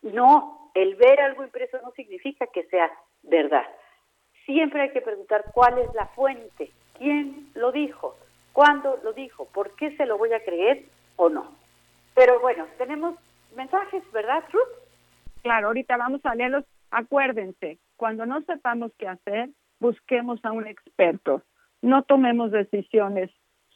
[0.05, 2.90] No, el ver algo impreso no significa que sea
[3.22, 3.64] verdad.
[4.44, 8.14] Siempre hay que preguntar cuál es la fuente, quién lo dijo,
[8.52, 10.84] cuándo lo dijo, por qué se lo voy a creer
[11.16, 11.57] o no.
[12.14, 13.16] Pero bueno, tenemos
[13.57, 15.40] mensajes, ¿verdad, Ruth?
[15.42, 16.64] Claro, ahorita vamos a leerlos.
[16.90, 19.48] Acuérdense, cuando no sepamos qué hacer,
[19.80, 21.42] busquemos a un experto.
[21.80, 23.30] No tomemos decisiones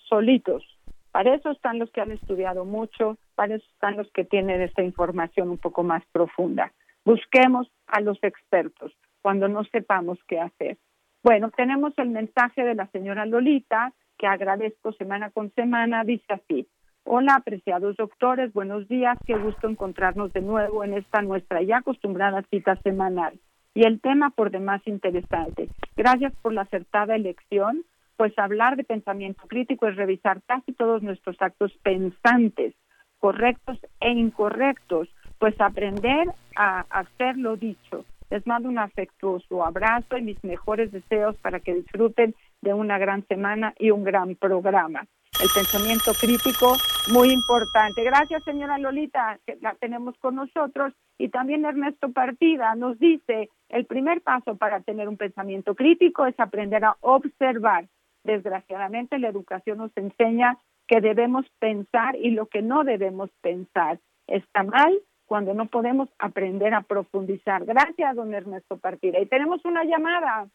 [0.09, 0.63] solitos.
[1.11, 4.83] Para eso están los que han estudiado mucho, para eso están los que tienen esta
[4.83, 6.73] información un poco más profunda.
[7.05, 10.77] Busquemos a los expertos cuando no sepamos qué hacer.
[11.23, 16.67] Bueno, tenemos el mensaje de la señora Lolita, que agradezco semana con semana, dice así.
[17.05, 19.17] Hola, apreciados doctores, buenos días.
[19.25, 23.39] Qué gusto encontrarnos de nuevo en esta nuestra ya acostumbrada cita semanal.
[23.73, 25.69] Y el tema por demás interesante.
[25.97, 27.85] Gracias por la acertada elección,
[28.17, 32.75] pues hablar de pensamiento crítico es revisar casi todos nuestros actos pensantes,
[33.19, 35.09] correctos e incorrectos,
[35.39, 38.05] pues aprender a hacer lo dicho.
[38.31, 43.27] Les mando un afectuoso abrazo y mis mejores deseos para que disfruten de una gran
[43.27, 45.07] semana y un gran programa
[45.43, 46.77] el pensamiento crítico,
[47.13, 48.03] muy importante.
[48.03, 50.93] Gracias, señora Lolita, que la tenemos con nosotros.
[51.17, 56.39] Y también Ernesto Partida nos dice, el primer paso para tener un pensamiento crítico es
[56.39, 57.87] aprender a observar.
[58.25, 60.59] Desgraciadamente, la educación nos enseña
[60.89, 64.01] que debemos pensar y lo que no debemos pensar.
[64.27, 67.65] Está mal cuando no podemos aprender a profundizar.
[67.65, 69.21] Gracias, don Ernesto Partida.
[69.21, 70.49] Y tenemos una llamada.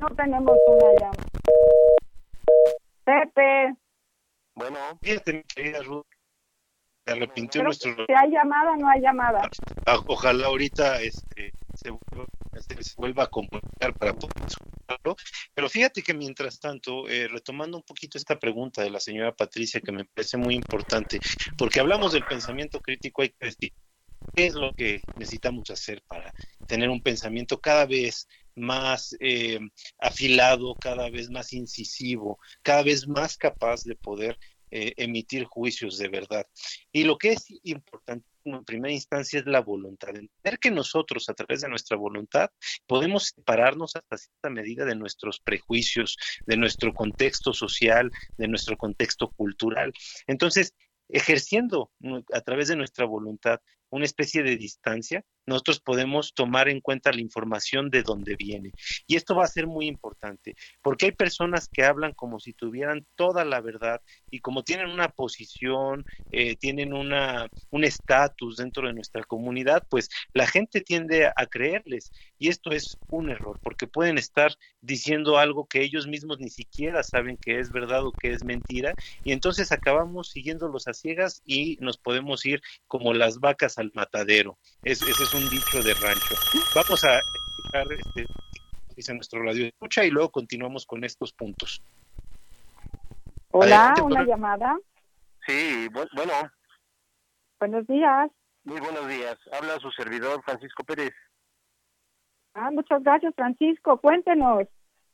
[0.00, 1.26] No tenemos una llamada.
[3.04, 3.76] Pepe.
[4.54, 6.06] Bueno, fíjate, querida Ruth.
[7.04, 7.94] Se arrepintió nuestro.
[7.94, 9.48] Si hay llamada, no hay llamada.
[9.86, 12.26] Ah, ojalá ahorita este, se, vuelva,
[12.58, 15.16] a comunicar para poder escucharlo.
[15.54, 19.80] Pero fíjate que mientras tanto, eh, retomando un poquito esta pregunta de la señora Patricia,
[19.80, 21.20] que me parece muy importante,
[21.56, 23.72] porque hablamos del pensamiento crítico, hay que decir,
[24.34, 26.32] ¿qué es lo que necesitamos hacer para
[26.66, 29.60] tener un pensamiento cada vez más eh,
[29.98, 34.38] afilado, cada vez más incisivo, cada vez más capaz de poder
[34.78, 36.46] eh, emitir juicios de verdad.
[36.92, 41.34] Y lo que es importante en primera instancia es la voluntad, entender que nosotros a
[41.34, 42.50] través de nuestra voluntad
[42.86, 49.30] podemos separarnos hasta cierta medida de nuestros prejuicios, de nuestro contexto social, de nuestro contexto
[49.30, 49.94] cultural.
[50.26, 50.74] Entonces,
[51.08, 51.90] ejerciendo
[52.34, 53.60] a través de nuestra voluntad
[53.96, 58.74] una especie de distancia, nosotros podemos tomar en cuenta la información de dónde viene.
[59.06, 63.06] Y esto va a ser muy importante, porque hay personas que hablan como si tuvieran
[63.14, 68.94] toda la verdad y como tienen una posición, eh, tienen una, un estatus dentro de
[68.94, 72.12] nuestra comunidad, pues la gente tiende a creerles.
[72.38, 77.02] Y esto es un error, porque pueden estar diciendo algo que ellos mismos ni siquiera
[77.02, 81.76] saben que es verdad o que es mentira, y entonces acabamos siguiéndolos a ciegas y
[81.80, 84.58] nos podemos ir como las vacas al matadero.
[84.82, 86.34] ese es un dicho de rancho.
[86.74, 88.26] Vamos a escuchar este,
[88.96, 91.82] dice nuestro radio escucha y luego continuamos con estos puntos.
[93.50, 94.76] Hola, una llamada.
[95.46, 96.32] Sí, bueno.
[97.58, 98.30] Buenos días.
[98.64, 99.36] Muy buenos días.
[99.52, 101.14] Habla su servidor Francisco Pérez.
[102.54, 103.98] Ah, muchas gracias, Francisco.
[103.98, 104.66] Cuéntenos.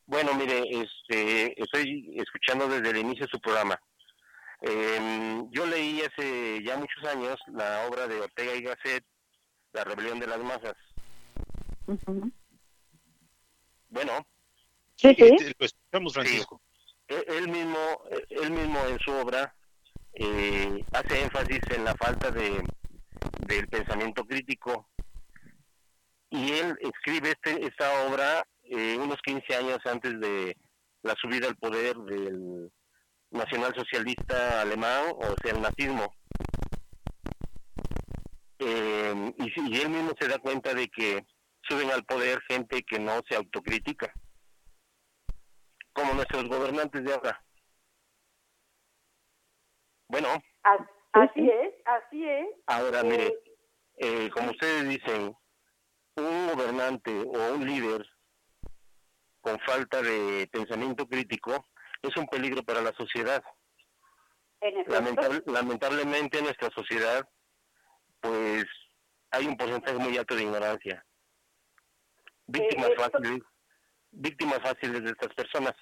[0.06, 3.78] Bueno, mire, este, estoy escuchando desde el inicio de su programa.
[4.62, 9.04] Em, yo leí hace ya muchos años la obra de Ortega y Gasset,
[9.72, 10.74] La rebelión de las masas.
[13.88, 14.26] Bueno.
[14.96, 15.54] Sí, sí.
[15.58, 16.60] Lo escuchamos, Francisco.
[17.08, 19.54] E, él, mismo, él mismo en su obra
[20.14, 22.62] eh, hace énfasis en la falta de
[23.46, 24.88] del pensamiento crítico
[26.30, 30.56] y él escribe este, esta obra eh, unos 15 años antes de
[31.02, 32.70] la subida al poder del
[33.32, 36.14] nacionalsocialista alemán, o sea, el nazismo.
[38.58, 41.26] Eh, y, y, él mismo se da cuenta de que
[41.68, 44.12] suben al poder gente que no se autocritica,
[45.92, 47.44] como nuestros gobernantes de ahora.
[50.08, 50.28] Bueno.
[51.12, 52.46] Así es, así es.
[52.66, 53.34] Ahora, eh, mire,
[53.96, 55.34] eh, como ustedes dicen,
[56.16, 58.06] un gobernante o un líder
[59.40, 61.66] con falta de pensamiento crítico
[62.02, 63.42] es un peligro para la sociedad.
[65.46, 67.28] lamentablemente en nuestra sociedad,
[68.20, 68.66] pues
[69.30, 71.04] hay un porcentaje muy alto de ignorancia.
[72.46, 73.42] Víctimas eh, fáciles,
[74.10, 75.74] víctimas fáciles de estas personas.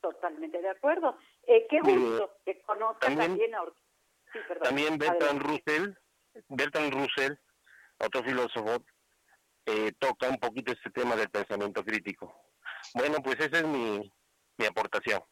[0.00, 1.18] Totalmente de acuerdo.
[1.46, 3.64] Eh, qué gusto que conozca también, a
[4.62, 5.94] También Bertrand Russell,
[6.48, 7.34] Bertrand Russell,
[7.98, 8.84] otro filósofo,
[9.64, 12.32] eh, toca un poquito este tema del pensamiento crítico.
[12.94, 14.12] Bueno, pues esa es mi,
[14.58, 15.22] mi aportación.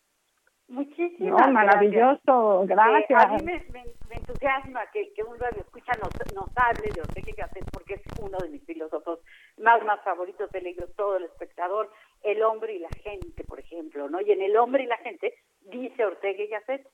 [0.68, 3.22] Muchísimas no, maravilloso, gracias.
[3.22, 3.84] Eh, a mí me,
[4.16, 8.38] entusiasma que, que un radio escucha nos, nos hable de Ortega Gasset porque es uno
[8.38, 9.20] de mis filósofos
[9.58, 11.90] más más favoritos del libro Todo el espectador,
[12.22, 14.20] El hombre y la gente, por ejemplo, ¿no?
[14.22, 16.88] Y en El hombre y la gente dice Ortega y Gasset,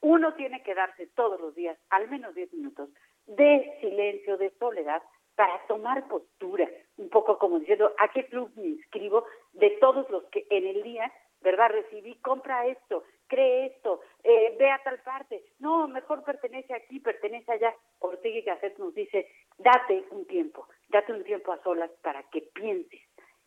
[0.00, 2.90] uno tiene que darse todos los días al menos 10 minutos
[3.26, 5.02] de silencio, de soledad,
[5.34, 10.24] para tomar postura, un poco como diciendo, ¿a qué club me inscribo de todos los
[10.24, 11.10] que en el día,
[11.44, 11.68] ¿verdad?
[11.70, 17.52] Recibí, compra esto, cree esto, eh, ve a tal parte, no, mejor pertenece aquí, pertenece
[17.52, 17.72] allá.
[18.00, 19.28] Ortega y Gasset nos dice,
[19.58, 23.02] date un tiempo, date un tiempo a solas para que pienses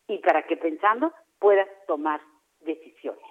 [0.08, 2.22] y para que pensando puedas tomar
[2.60, 3.24] decisiones.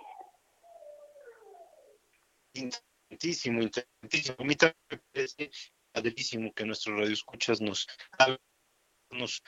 [2.53, 4.37] Interesantísimo, interesantísimo.
[4.41, 5.51] A mí también me parece
[6.55, 7.87] que nuestros radioescuchas nos
[9.25, 9.43] sus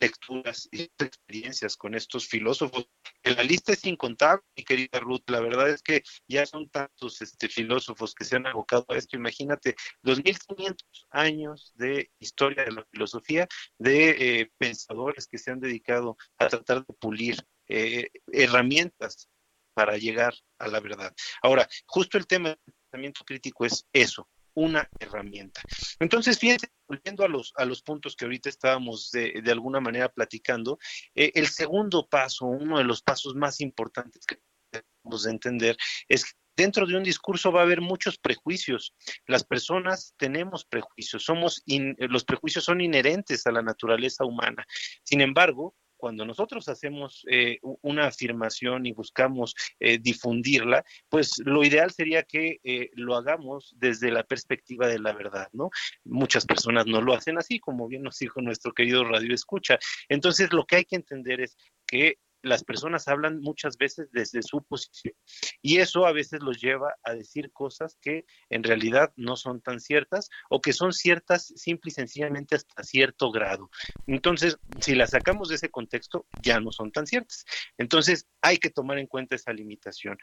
[0.00, 2.88] lecturas y sus experiencias con estos filósofos.
[3.22, 5.22] La lista es incontable, mi querida Ruth.
[5.26, 9.16] La verdad es que ya son tantos este, filósofos que se han abocado a esto.
[9.16, 13.46] Imagínate, 2500 años de historia de la filosofía,
[13.78, 14.10] de
[14.40, 17.36] eh, pensadores que se han dedicado a tratar de pulir
[17.68, 19.28] eh, herramientas
[19.74, 21.14] para llegar a la verdad.
[21.42, 25.62] Ahora, justo el tema del pensamiento crítico es eso, una herramienta.
[25.98, 30.08] Entonces, fíjense, volviendo a los, a los puntos que ahorita estábamos de, de alguna manera
[30.08, 30.78] platicando,
[31.14, 34.38] eh, el segundo paso, uno de los pasos más importantes que
[34.70, 35.76] debemos de entender
[36.08, 38.94] es que dentro de un discurso va a haber muchos prejuicios.
[39.26, 41.62] Las personas tenemos prejuicios, somos
[41.98, 44.66] los prejuicios son inherentes a la naturaleza humana.
[45.02, 51.92] Sin embargo, cuando nosotros hacemos eh, una afirmación y buscamos eh, difundirla, pues lo ideal
[51.92, 55.70] sería que eh, lo hagamos desde la perspectiva de la verdad, ¿no?
[56.04, 59.78] Muchas personas no lo hacen así, como bien nos dijo nuestro querido Radio Escucha.
[60.08, 64.62] Entonces, lo que hay que entender es que las personas hablan muchas veces desde su
[64.64, 65.14] posición
[65.62, 69.80] y eso a veces los lleva a decir cosas que en realidad no son tan
[69.80, 73.70] ciertas o que son ciertas simple y sencillamente hasta cierto grado.
[74.06, 77.44] Entonces, si las sacamos de ese contexto, ya no son tan ciertas.
[77.78, 80.18] Entonces, hay que tomar en cuenta esa limitación.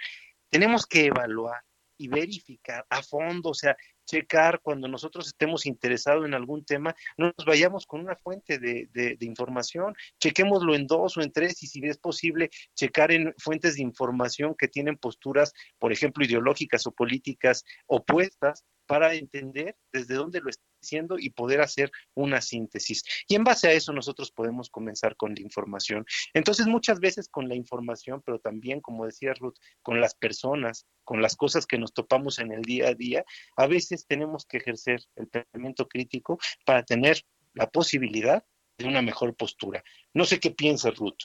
[0.49, 1.63] Tenemos que evaluar
[1.97, 3.75] y verificar a fondo, o sea,
[4.09, 8.89] checar cuando nosotros estemos interesados en algún tema, no nos vayamos con una fuente de,
[8.91, 13.35] de, de, información, chequémoslo en dos o en tres y si es posible, checar en
[13.37, 20.15] fuentes de información que tienen posturas, por ejemplo, ideológicas o políticas opuestas para entender desde
[20.15, 23.03] dónde lo está diciendo y poder hacer una síntesis.
[23.27, 26.05] Y en base a eso nosotros podemos comenzar con la información.
[26.33, 31.21] Entonces, muchas veces con la información, pero también, como decía Ruth, con las personas, con
[31.21, 33.23] las cosas que nos topamos en el día a día,
[33.57, 37.21] a veces tenemos que ejercer el pensamiento crítico para tener
[37.53, 38.43] la posibilidad
[38.79, 39.83] de una mejor postura.
[40.15, 41.19] No sé qué piensa Ruth.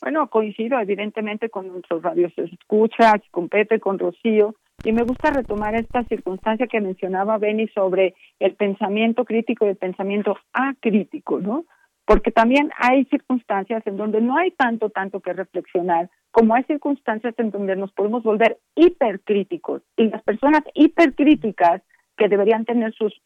[0.00, 4.54] Bueno, coincido evidentemente con nuestros radios escuchas, con Pepe, con Rocío,
[4.84, 9.76] y me gusta retomar esta circunstancia que mencionaba Benny sobre el pensamiento crítico y el
[9.76, 11.64] pensamiento acrítico, ¿no?
[12.06, 17.34] Porque también hay circunstancias en donde no hay tanto, tanto que reflexionar, como hay circunstancias
[17.38, 19.82] en donde nos podemos volver hipercríticos.
[19.96, 21.82] Y las personas hipercríticas
[22.16, 23.20] que deberían tener sus,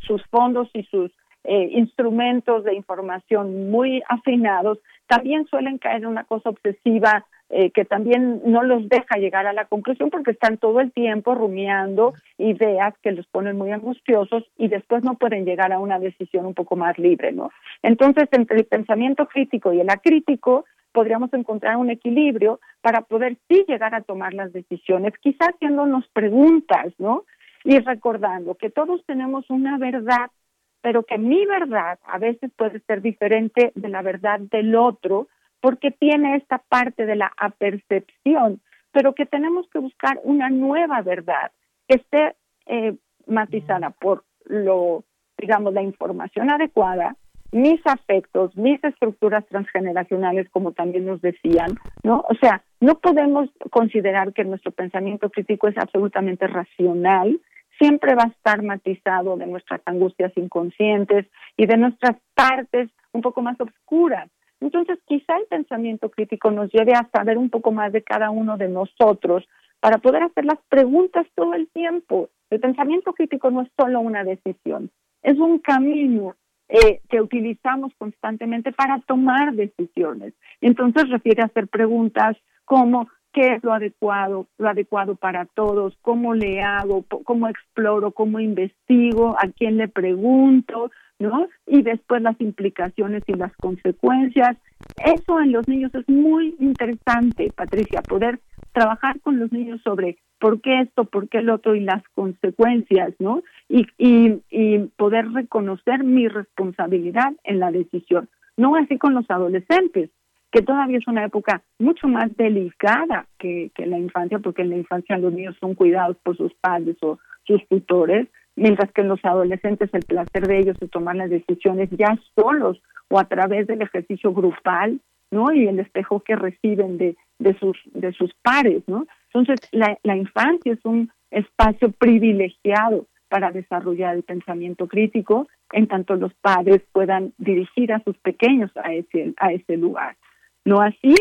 [0.00, 1.12] sus fondos y sus
[1.44, 7.26] eh, instrumentos de información muy afinados, también suelen caer en una cosa obsesiva
[7.56, 11.36] eh, que también no los deja llegar a la conclusión porque están todo el tiempo
[11.36, 16.46] rumiando ideas que los ponen muy angustiosos y después no pueden llegar a una decisión
[16.46, 17.52] un poco más libre, ¿no?
[17.84, 23.64] Entonces, entre el pensamiento crítico y el acrítico, podríamos encontrar un equilibrio para poder sí
[23.68, 27.22] llegar a tomar las decisiones, quizás haciéndonos preguntas, ¿no?
[27.62, 30.32] Y recordando que todos tenemos una verdad,
[30.80, 35.28] pero que mi verdad a veces puede ser diferente de la verdad del otro,
[35.64, 38.60] porque tiene esta parte de la apercepción,
[38.92, 41.52] pero que tenemos que buscar una nueva verdad
[41.88, 42.36] que esté
[42.66, 42.94] eh,
[43.26, 45.04] matizada por lo,
[45.38, 47.16] digamos, la información adecuada,
[47.50, 52.26] mis afectos, mis estructuras transgeneracionales, como también nos decían, ¿no?
[52.28, 57.40] O sea, no podemos considerar que nuestro pensamiento crítico es absolutamente racional,
[57.78, 63.40] siempre va a estar matizado de nuestras angustias inconscientes y de nuestras partes un poco
[63.40, 64.28] más oscuras.
[64.60, 68.56] Entonces, quizá el pensamiento crítico nos lleve a saber un poco más de cada uno
[68.56, 69.46] de nosotros
[69.80, 72.30] para poder hacer las preguntas todo el tiempo.
[72.50, 74.90] El pensamiento crítico no es solo una decisión,
[75.22, 76.36] es un camino
[76.68, 80.32] eh, que utilizamos constantemente para tomar decisiones.
[80.60, 86.34] Entonces refiere a hacer preguntas como qué es lo adecuado, lo adecuado para todos, cómo
[86.34, 91.48] le hago, cómo exploro, cómo investigo, a quién le pregunto, ¿no?
[91.66, 94.56] Y después las implicaciones y las consecuencias.
[95.04, 98.40] Eso en los niños es muy interesante, Patricia, poder
[98.72, 103.14] trabajar con los niños sobre por qué esto, por qué el otro y las consecuencias,
[103.18, 103.42] ¿no?
[103.68, 108.28] Y, y, y poder reconocer mi responsabilidad en la decisión.
[108.56, 110.10] No así con los adolescentes,
[110.54, 114.76] que todavía es una época mucho más delicada que, que la infancia, porque en la
[114.76, 119.24] infancia los niños son cuidados por sus padres o sus tutores, mientras que en los
[119.24, 123.82] adolescentes el placer de ellos es tomar las decisiones ya solos o a través del
[123.82, 125.00] ejercicio grupal,
[125.30, 125.52] ¿no?
[125.52, 129.06] Y el espejo que reciben de, de sus de sus pares, ¿no?
[129.32, 136.14] Entonces la, la infancia es un espacio privilegiado para desarrollar el pensamiento crítico, en tanto
[136.14, 140.16] los padres puedan dirigir a sus pequeños a ese a ese lugar.
[140.64, 141.14] ¿No así,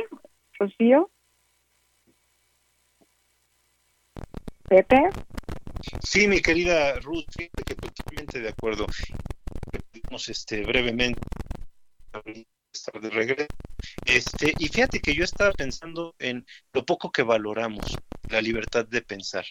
[0.60, 1.10] Rocío?
[4.70, 5.10] Pepe.
[6.02, 8.88] Sí, mi querida Ruth, que totalmente de acuerdo.
[10.28, 11.20] Este, brevemente
[12.72, 13.48] estar de regreso.
[14.06, 17.86] Este, y fíjate que yo estaba pensando en lo poco que valoramos
[18.30, 19.46] la libertad de pensar.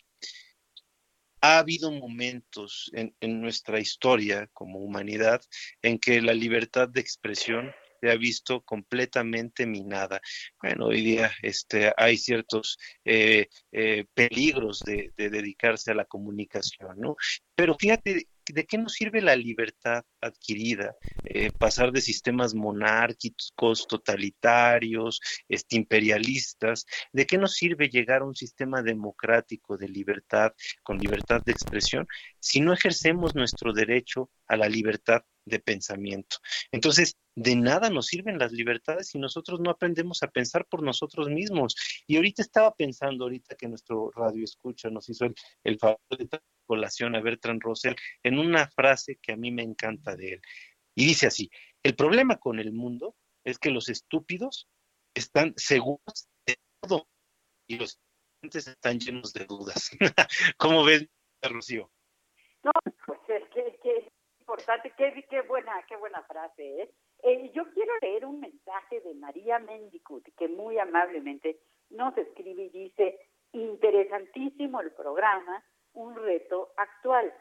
[1.40, 5.42] Ha habido momentos en, en nuestra historia como humanidad
[5.82, 7.72] en que la libertad de expresión
[8.02, 10.20] se ha visto completamente minada.
[10.60, 16.98] Bueno, hoy día este, hay ciertos eh, eh, peligros de, de, dedicarse a la comunicación,
[16.98, 17.14] ¿no?
[17.54, 20.96] Pero fíjate, ¿de qué nos sirve la libertad adquirida?
[21.24, 26.86] Eh, pasar de sistemas monárquicos, totalitarios, este, imperialistas.
[27.12, 30.52] ¿De qué nos sirve llegar a un sistema democrático de libertad,
[30.82, 32.06] con libertad de expresión,
[32.40, 36.36] si no ejercemos nuestro derecho a la libertad de pensamiento.
[36.70, 41.28] Entonces, de nada nos sirven las libertades si nosotros no aprendemos a pensar por nosotros
[41.28, 41.74] mismos.
[42.06, 46.28] Y ahorita estaba pensando, ahorita que nuestro radio escucha nos hizo el, el favor de
[46.66, 50.42] colación a Bertrand Russell en una frase que a mí me encanta de él.
[50.94, 51.50] Y dice así,
[51.82, 54.68] el problema con el mundo es que los estúpidos
[55.14, 57.08] están seguros de todo
[57.66, 57.98] y los
[58.42, 59.90] inteligentes están llenos de dudas.
[60.58, 61.08] ¿Cómo ves,
[61.42, 61.90] Rocío?
[62.62, 62.72] No,
[63.06, 66.94] pues es que, que importante, qué, qué, buena, qué buena frase, ¿eh?
[67.22, 67.50] ¿eh?
[67.54, 71.58] Yo quiero leer un mensaje de María Mendicut, que muy amablemente
[71.90, 73.18] nos escribe y dice,
[73.52, 77.32] interesantísimo el programa, un reto actual.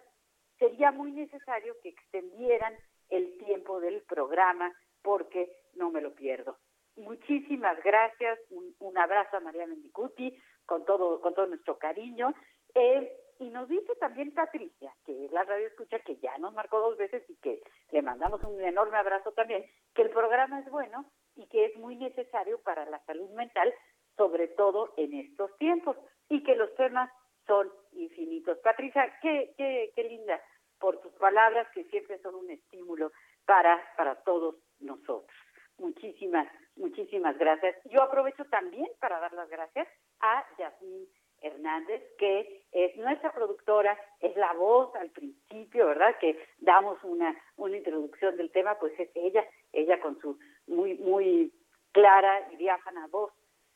[0.62, 2.76] Sería muy necesario que extendieran
[3.10, 6.56] el tiempo del programa porque no me lo pierdo.
[6.98, 10.38] Muchísimas gracias, un, abrazo a María Mendicuti
[10.68, 12.36] con todo, con todo nuestro cariño.
[12.76, 16.80] Eh, y nos dice también Patricia, que es la radio escucha, que ya nos marcó
[16.80, 21.10] dos veces y que le mandamos un enorme abrazo también, que el programa es bueno
[21.36, 23.74] y que es muy necesario para la salud mental,
[24.16, 25.98] sobre todo en estos tiempos,
[26.30, 27.12] y que los temas
[27.48, 28.60] son infinitos.
[28.60, 30.40] Patricia, qué, qué, qué linda
[30.82, 33.12] por tus palabras, que siempre son un estímulo
[33.46, 35.32] para, para todos nosotros.
[35.78, 37.78] Muchísimas, muchísimas gracias.
[37.86, 39.88] Yo aprovecho también para dar las gracias
[40.20, 41.08] a Yasmín
[41.42, 46.16] Hernández, que es nuestra productora, es la voz al principio, ¿verdad?
[46.20, 51.52] Que damos una, una introducción del tema, pues es ella, ella con su muy, muy
[51.92, 53.32] clara y diáfana voz,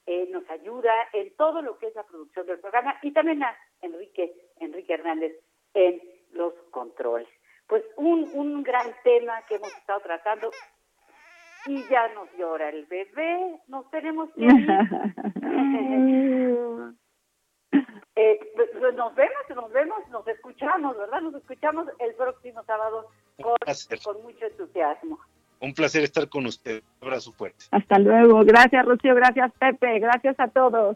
[0.05, 3.57] eh, nos ayuda en todo lo que es la producción del programa y también a
[3.81, 5.33] Enrique, Enrique Hernández
[5.73, 5.99] en
[6.35, 7.27] los controles.
[7.67, 10.51] Pues un, un gran tema que hemos estado tratando
[11.65, 14.45] y ya nos llora el bebé, nos tenemos que
[18.17, 21.19] Eh, pues, pues, nos vemos, nos vemos, nos escuchamos, ¿verdad?
[21.19, 25.19] Nos escuchamos el próximo sábado con, mucho entusiasmo.
[25.59, 26.81] Un placer estar con usted.
[27.01, 27.65] Un abrazo fuerte.
[27.71, 28.45] Hasta luego.
[28.45, 29.15] Gracias, Rocío.
[29.15, 29.99] Gracias, Pepe.
[29.99, 30.95] Gracias a todos.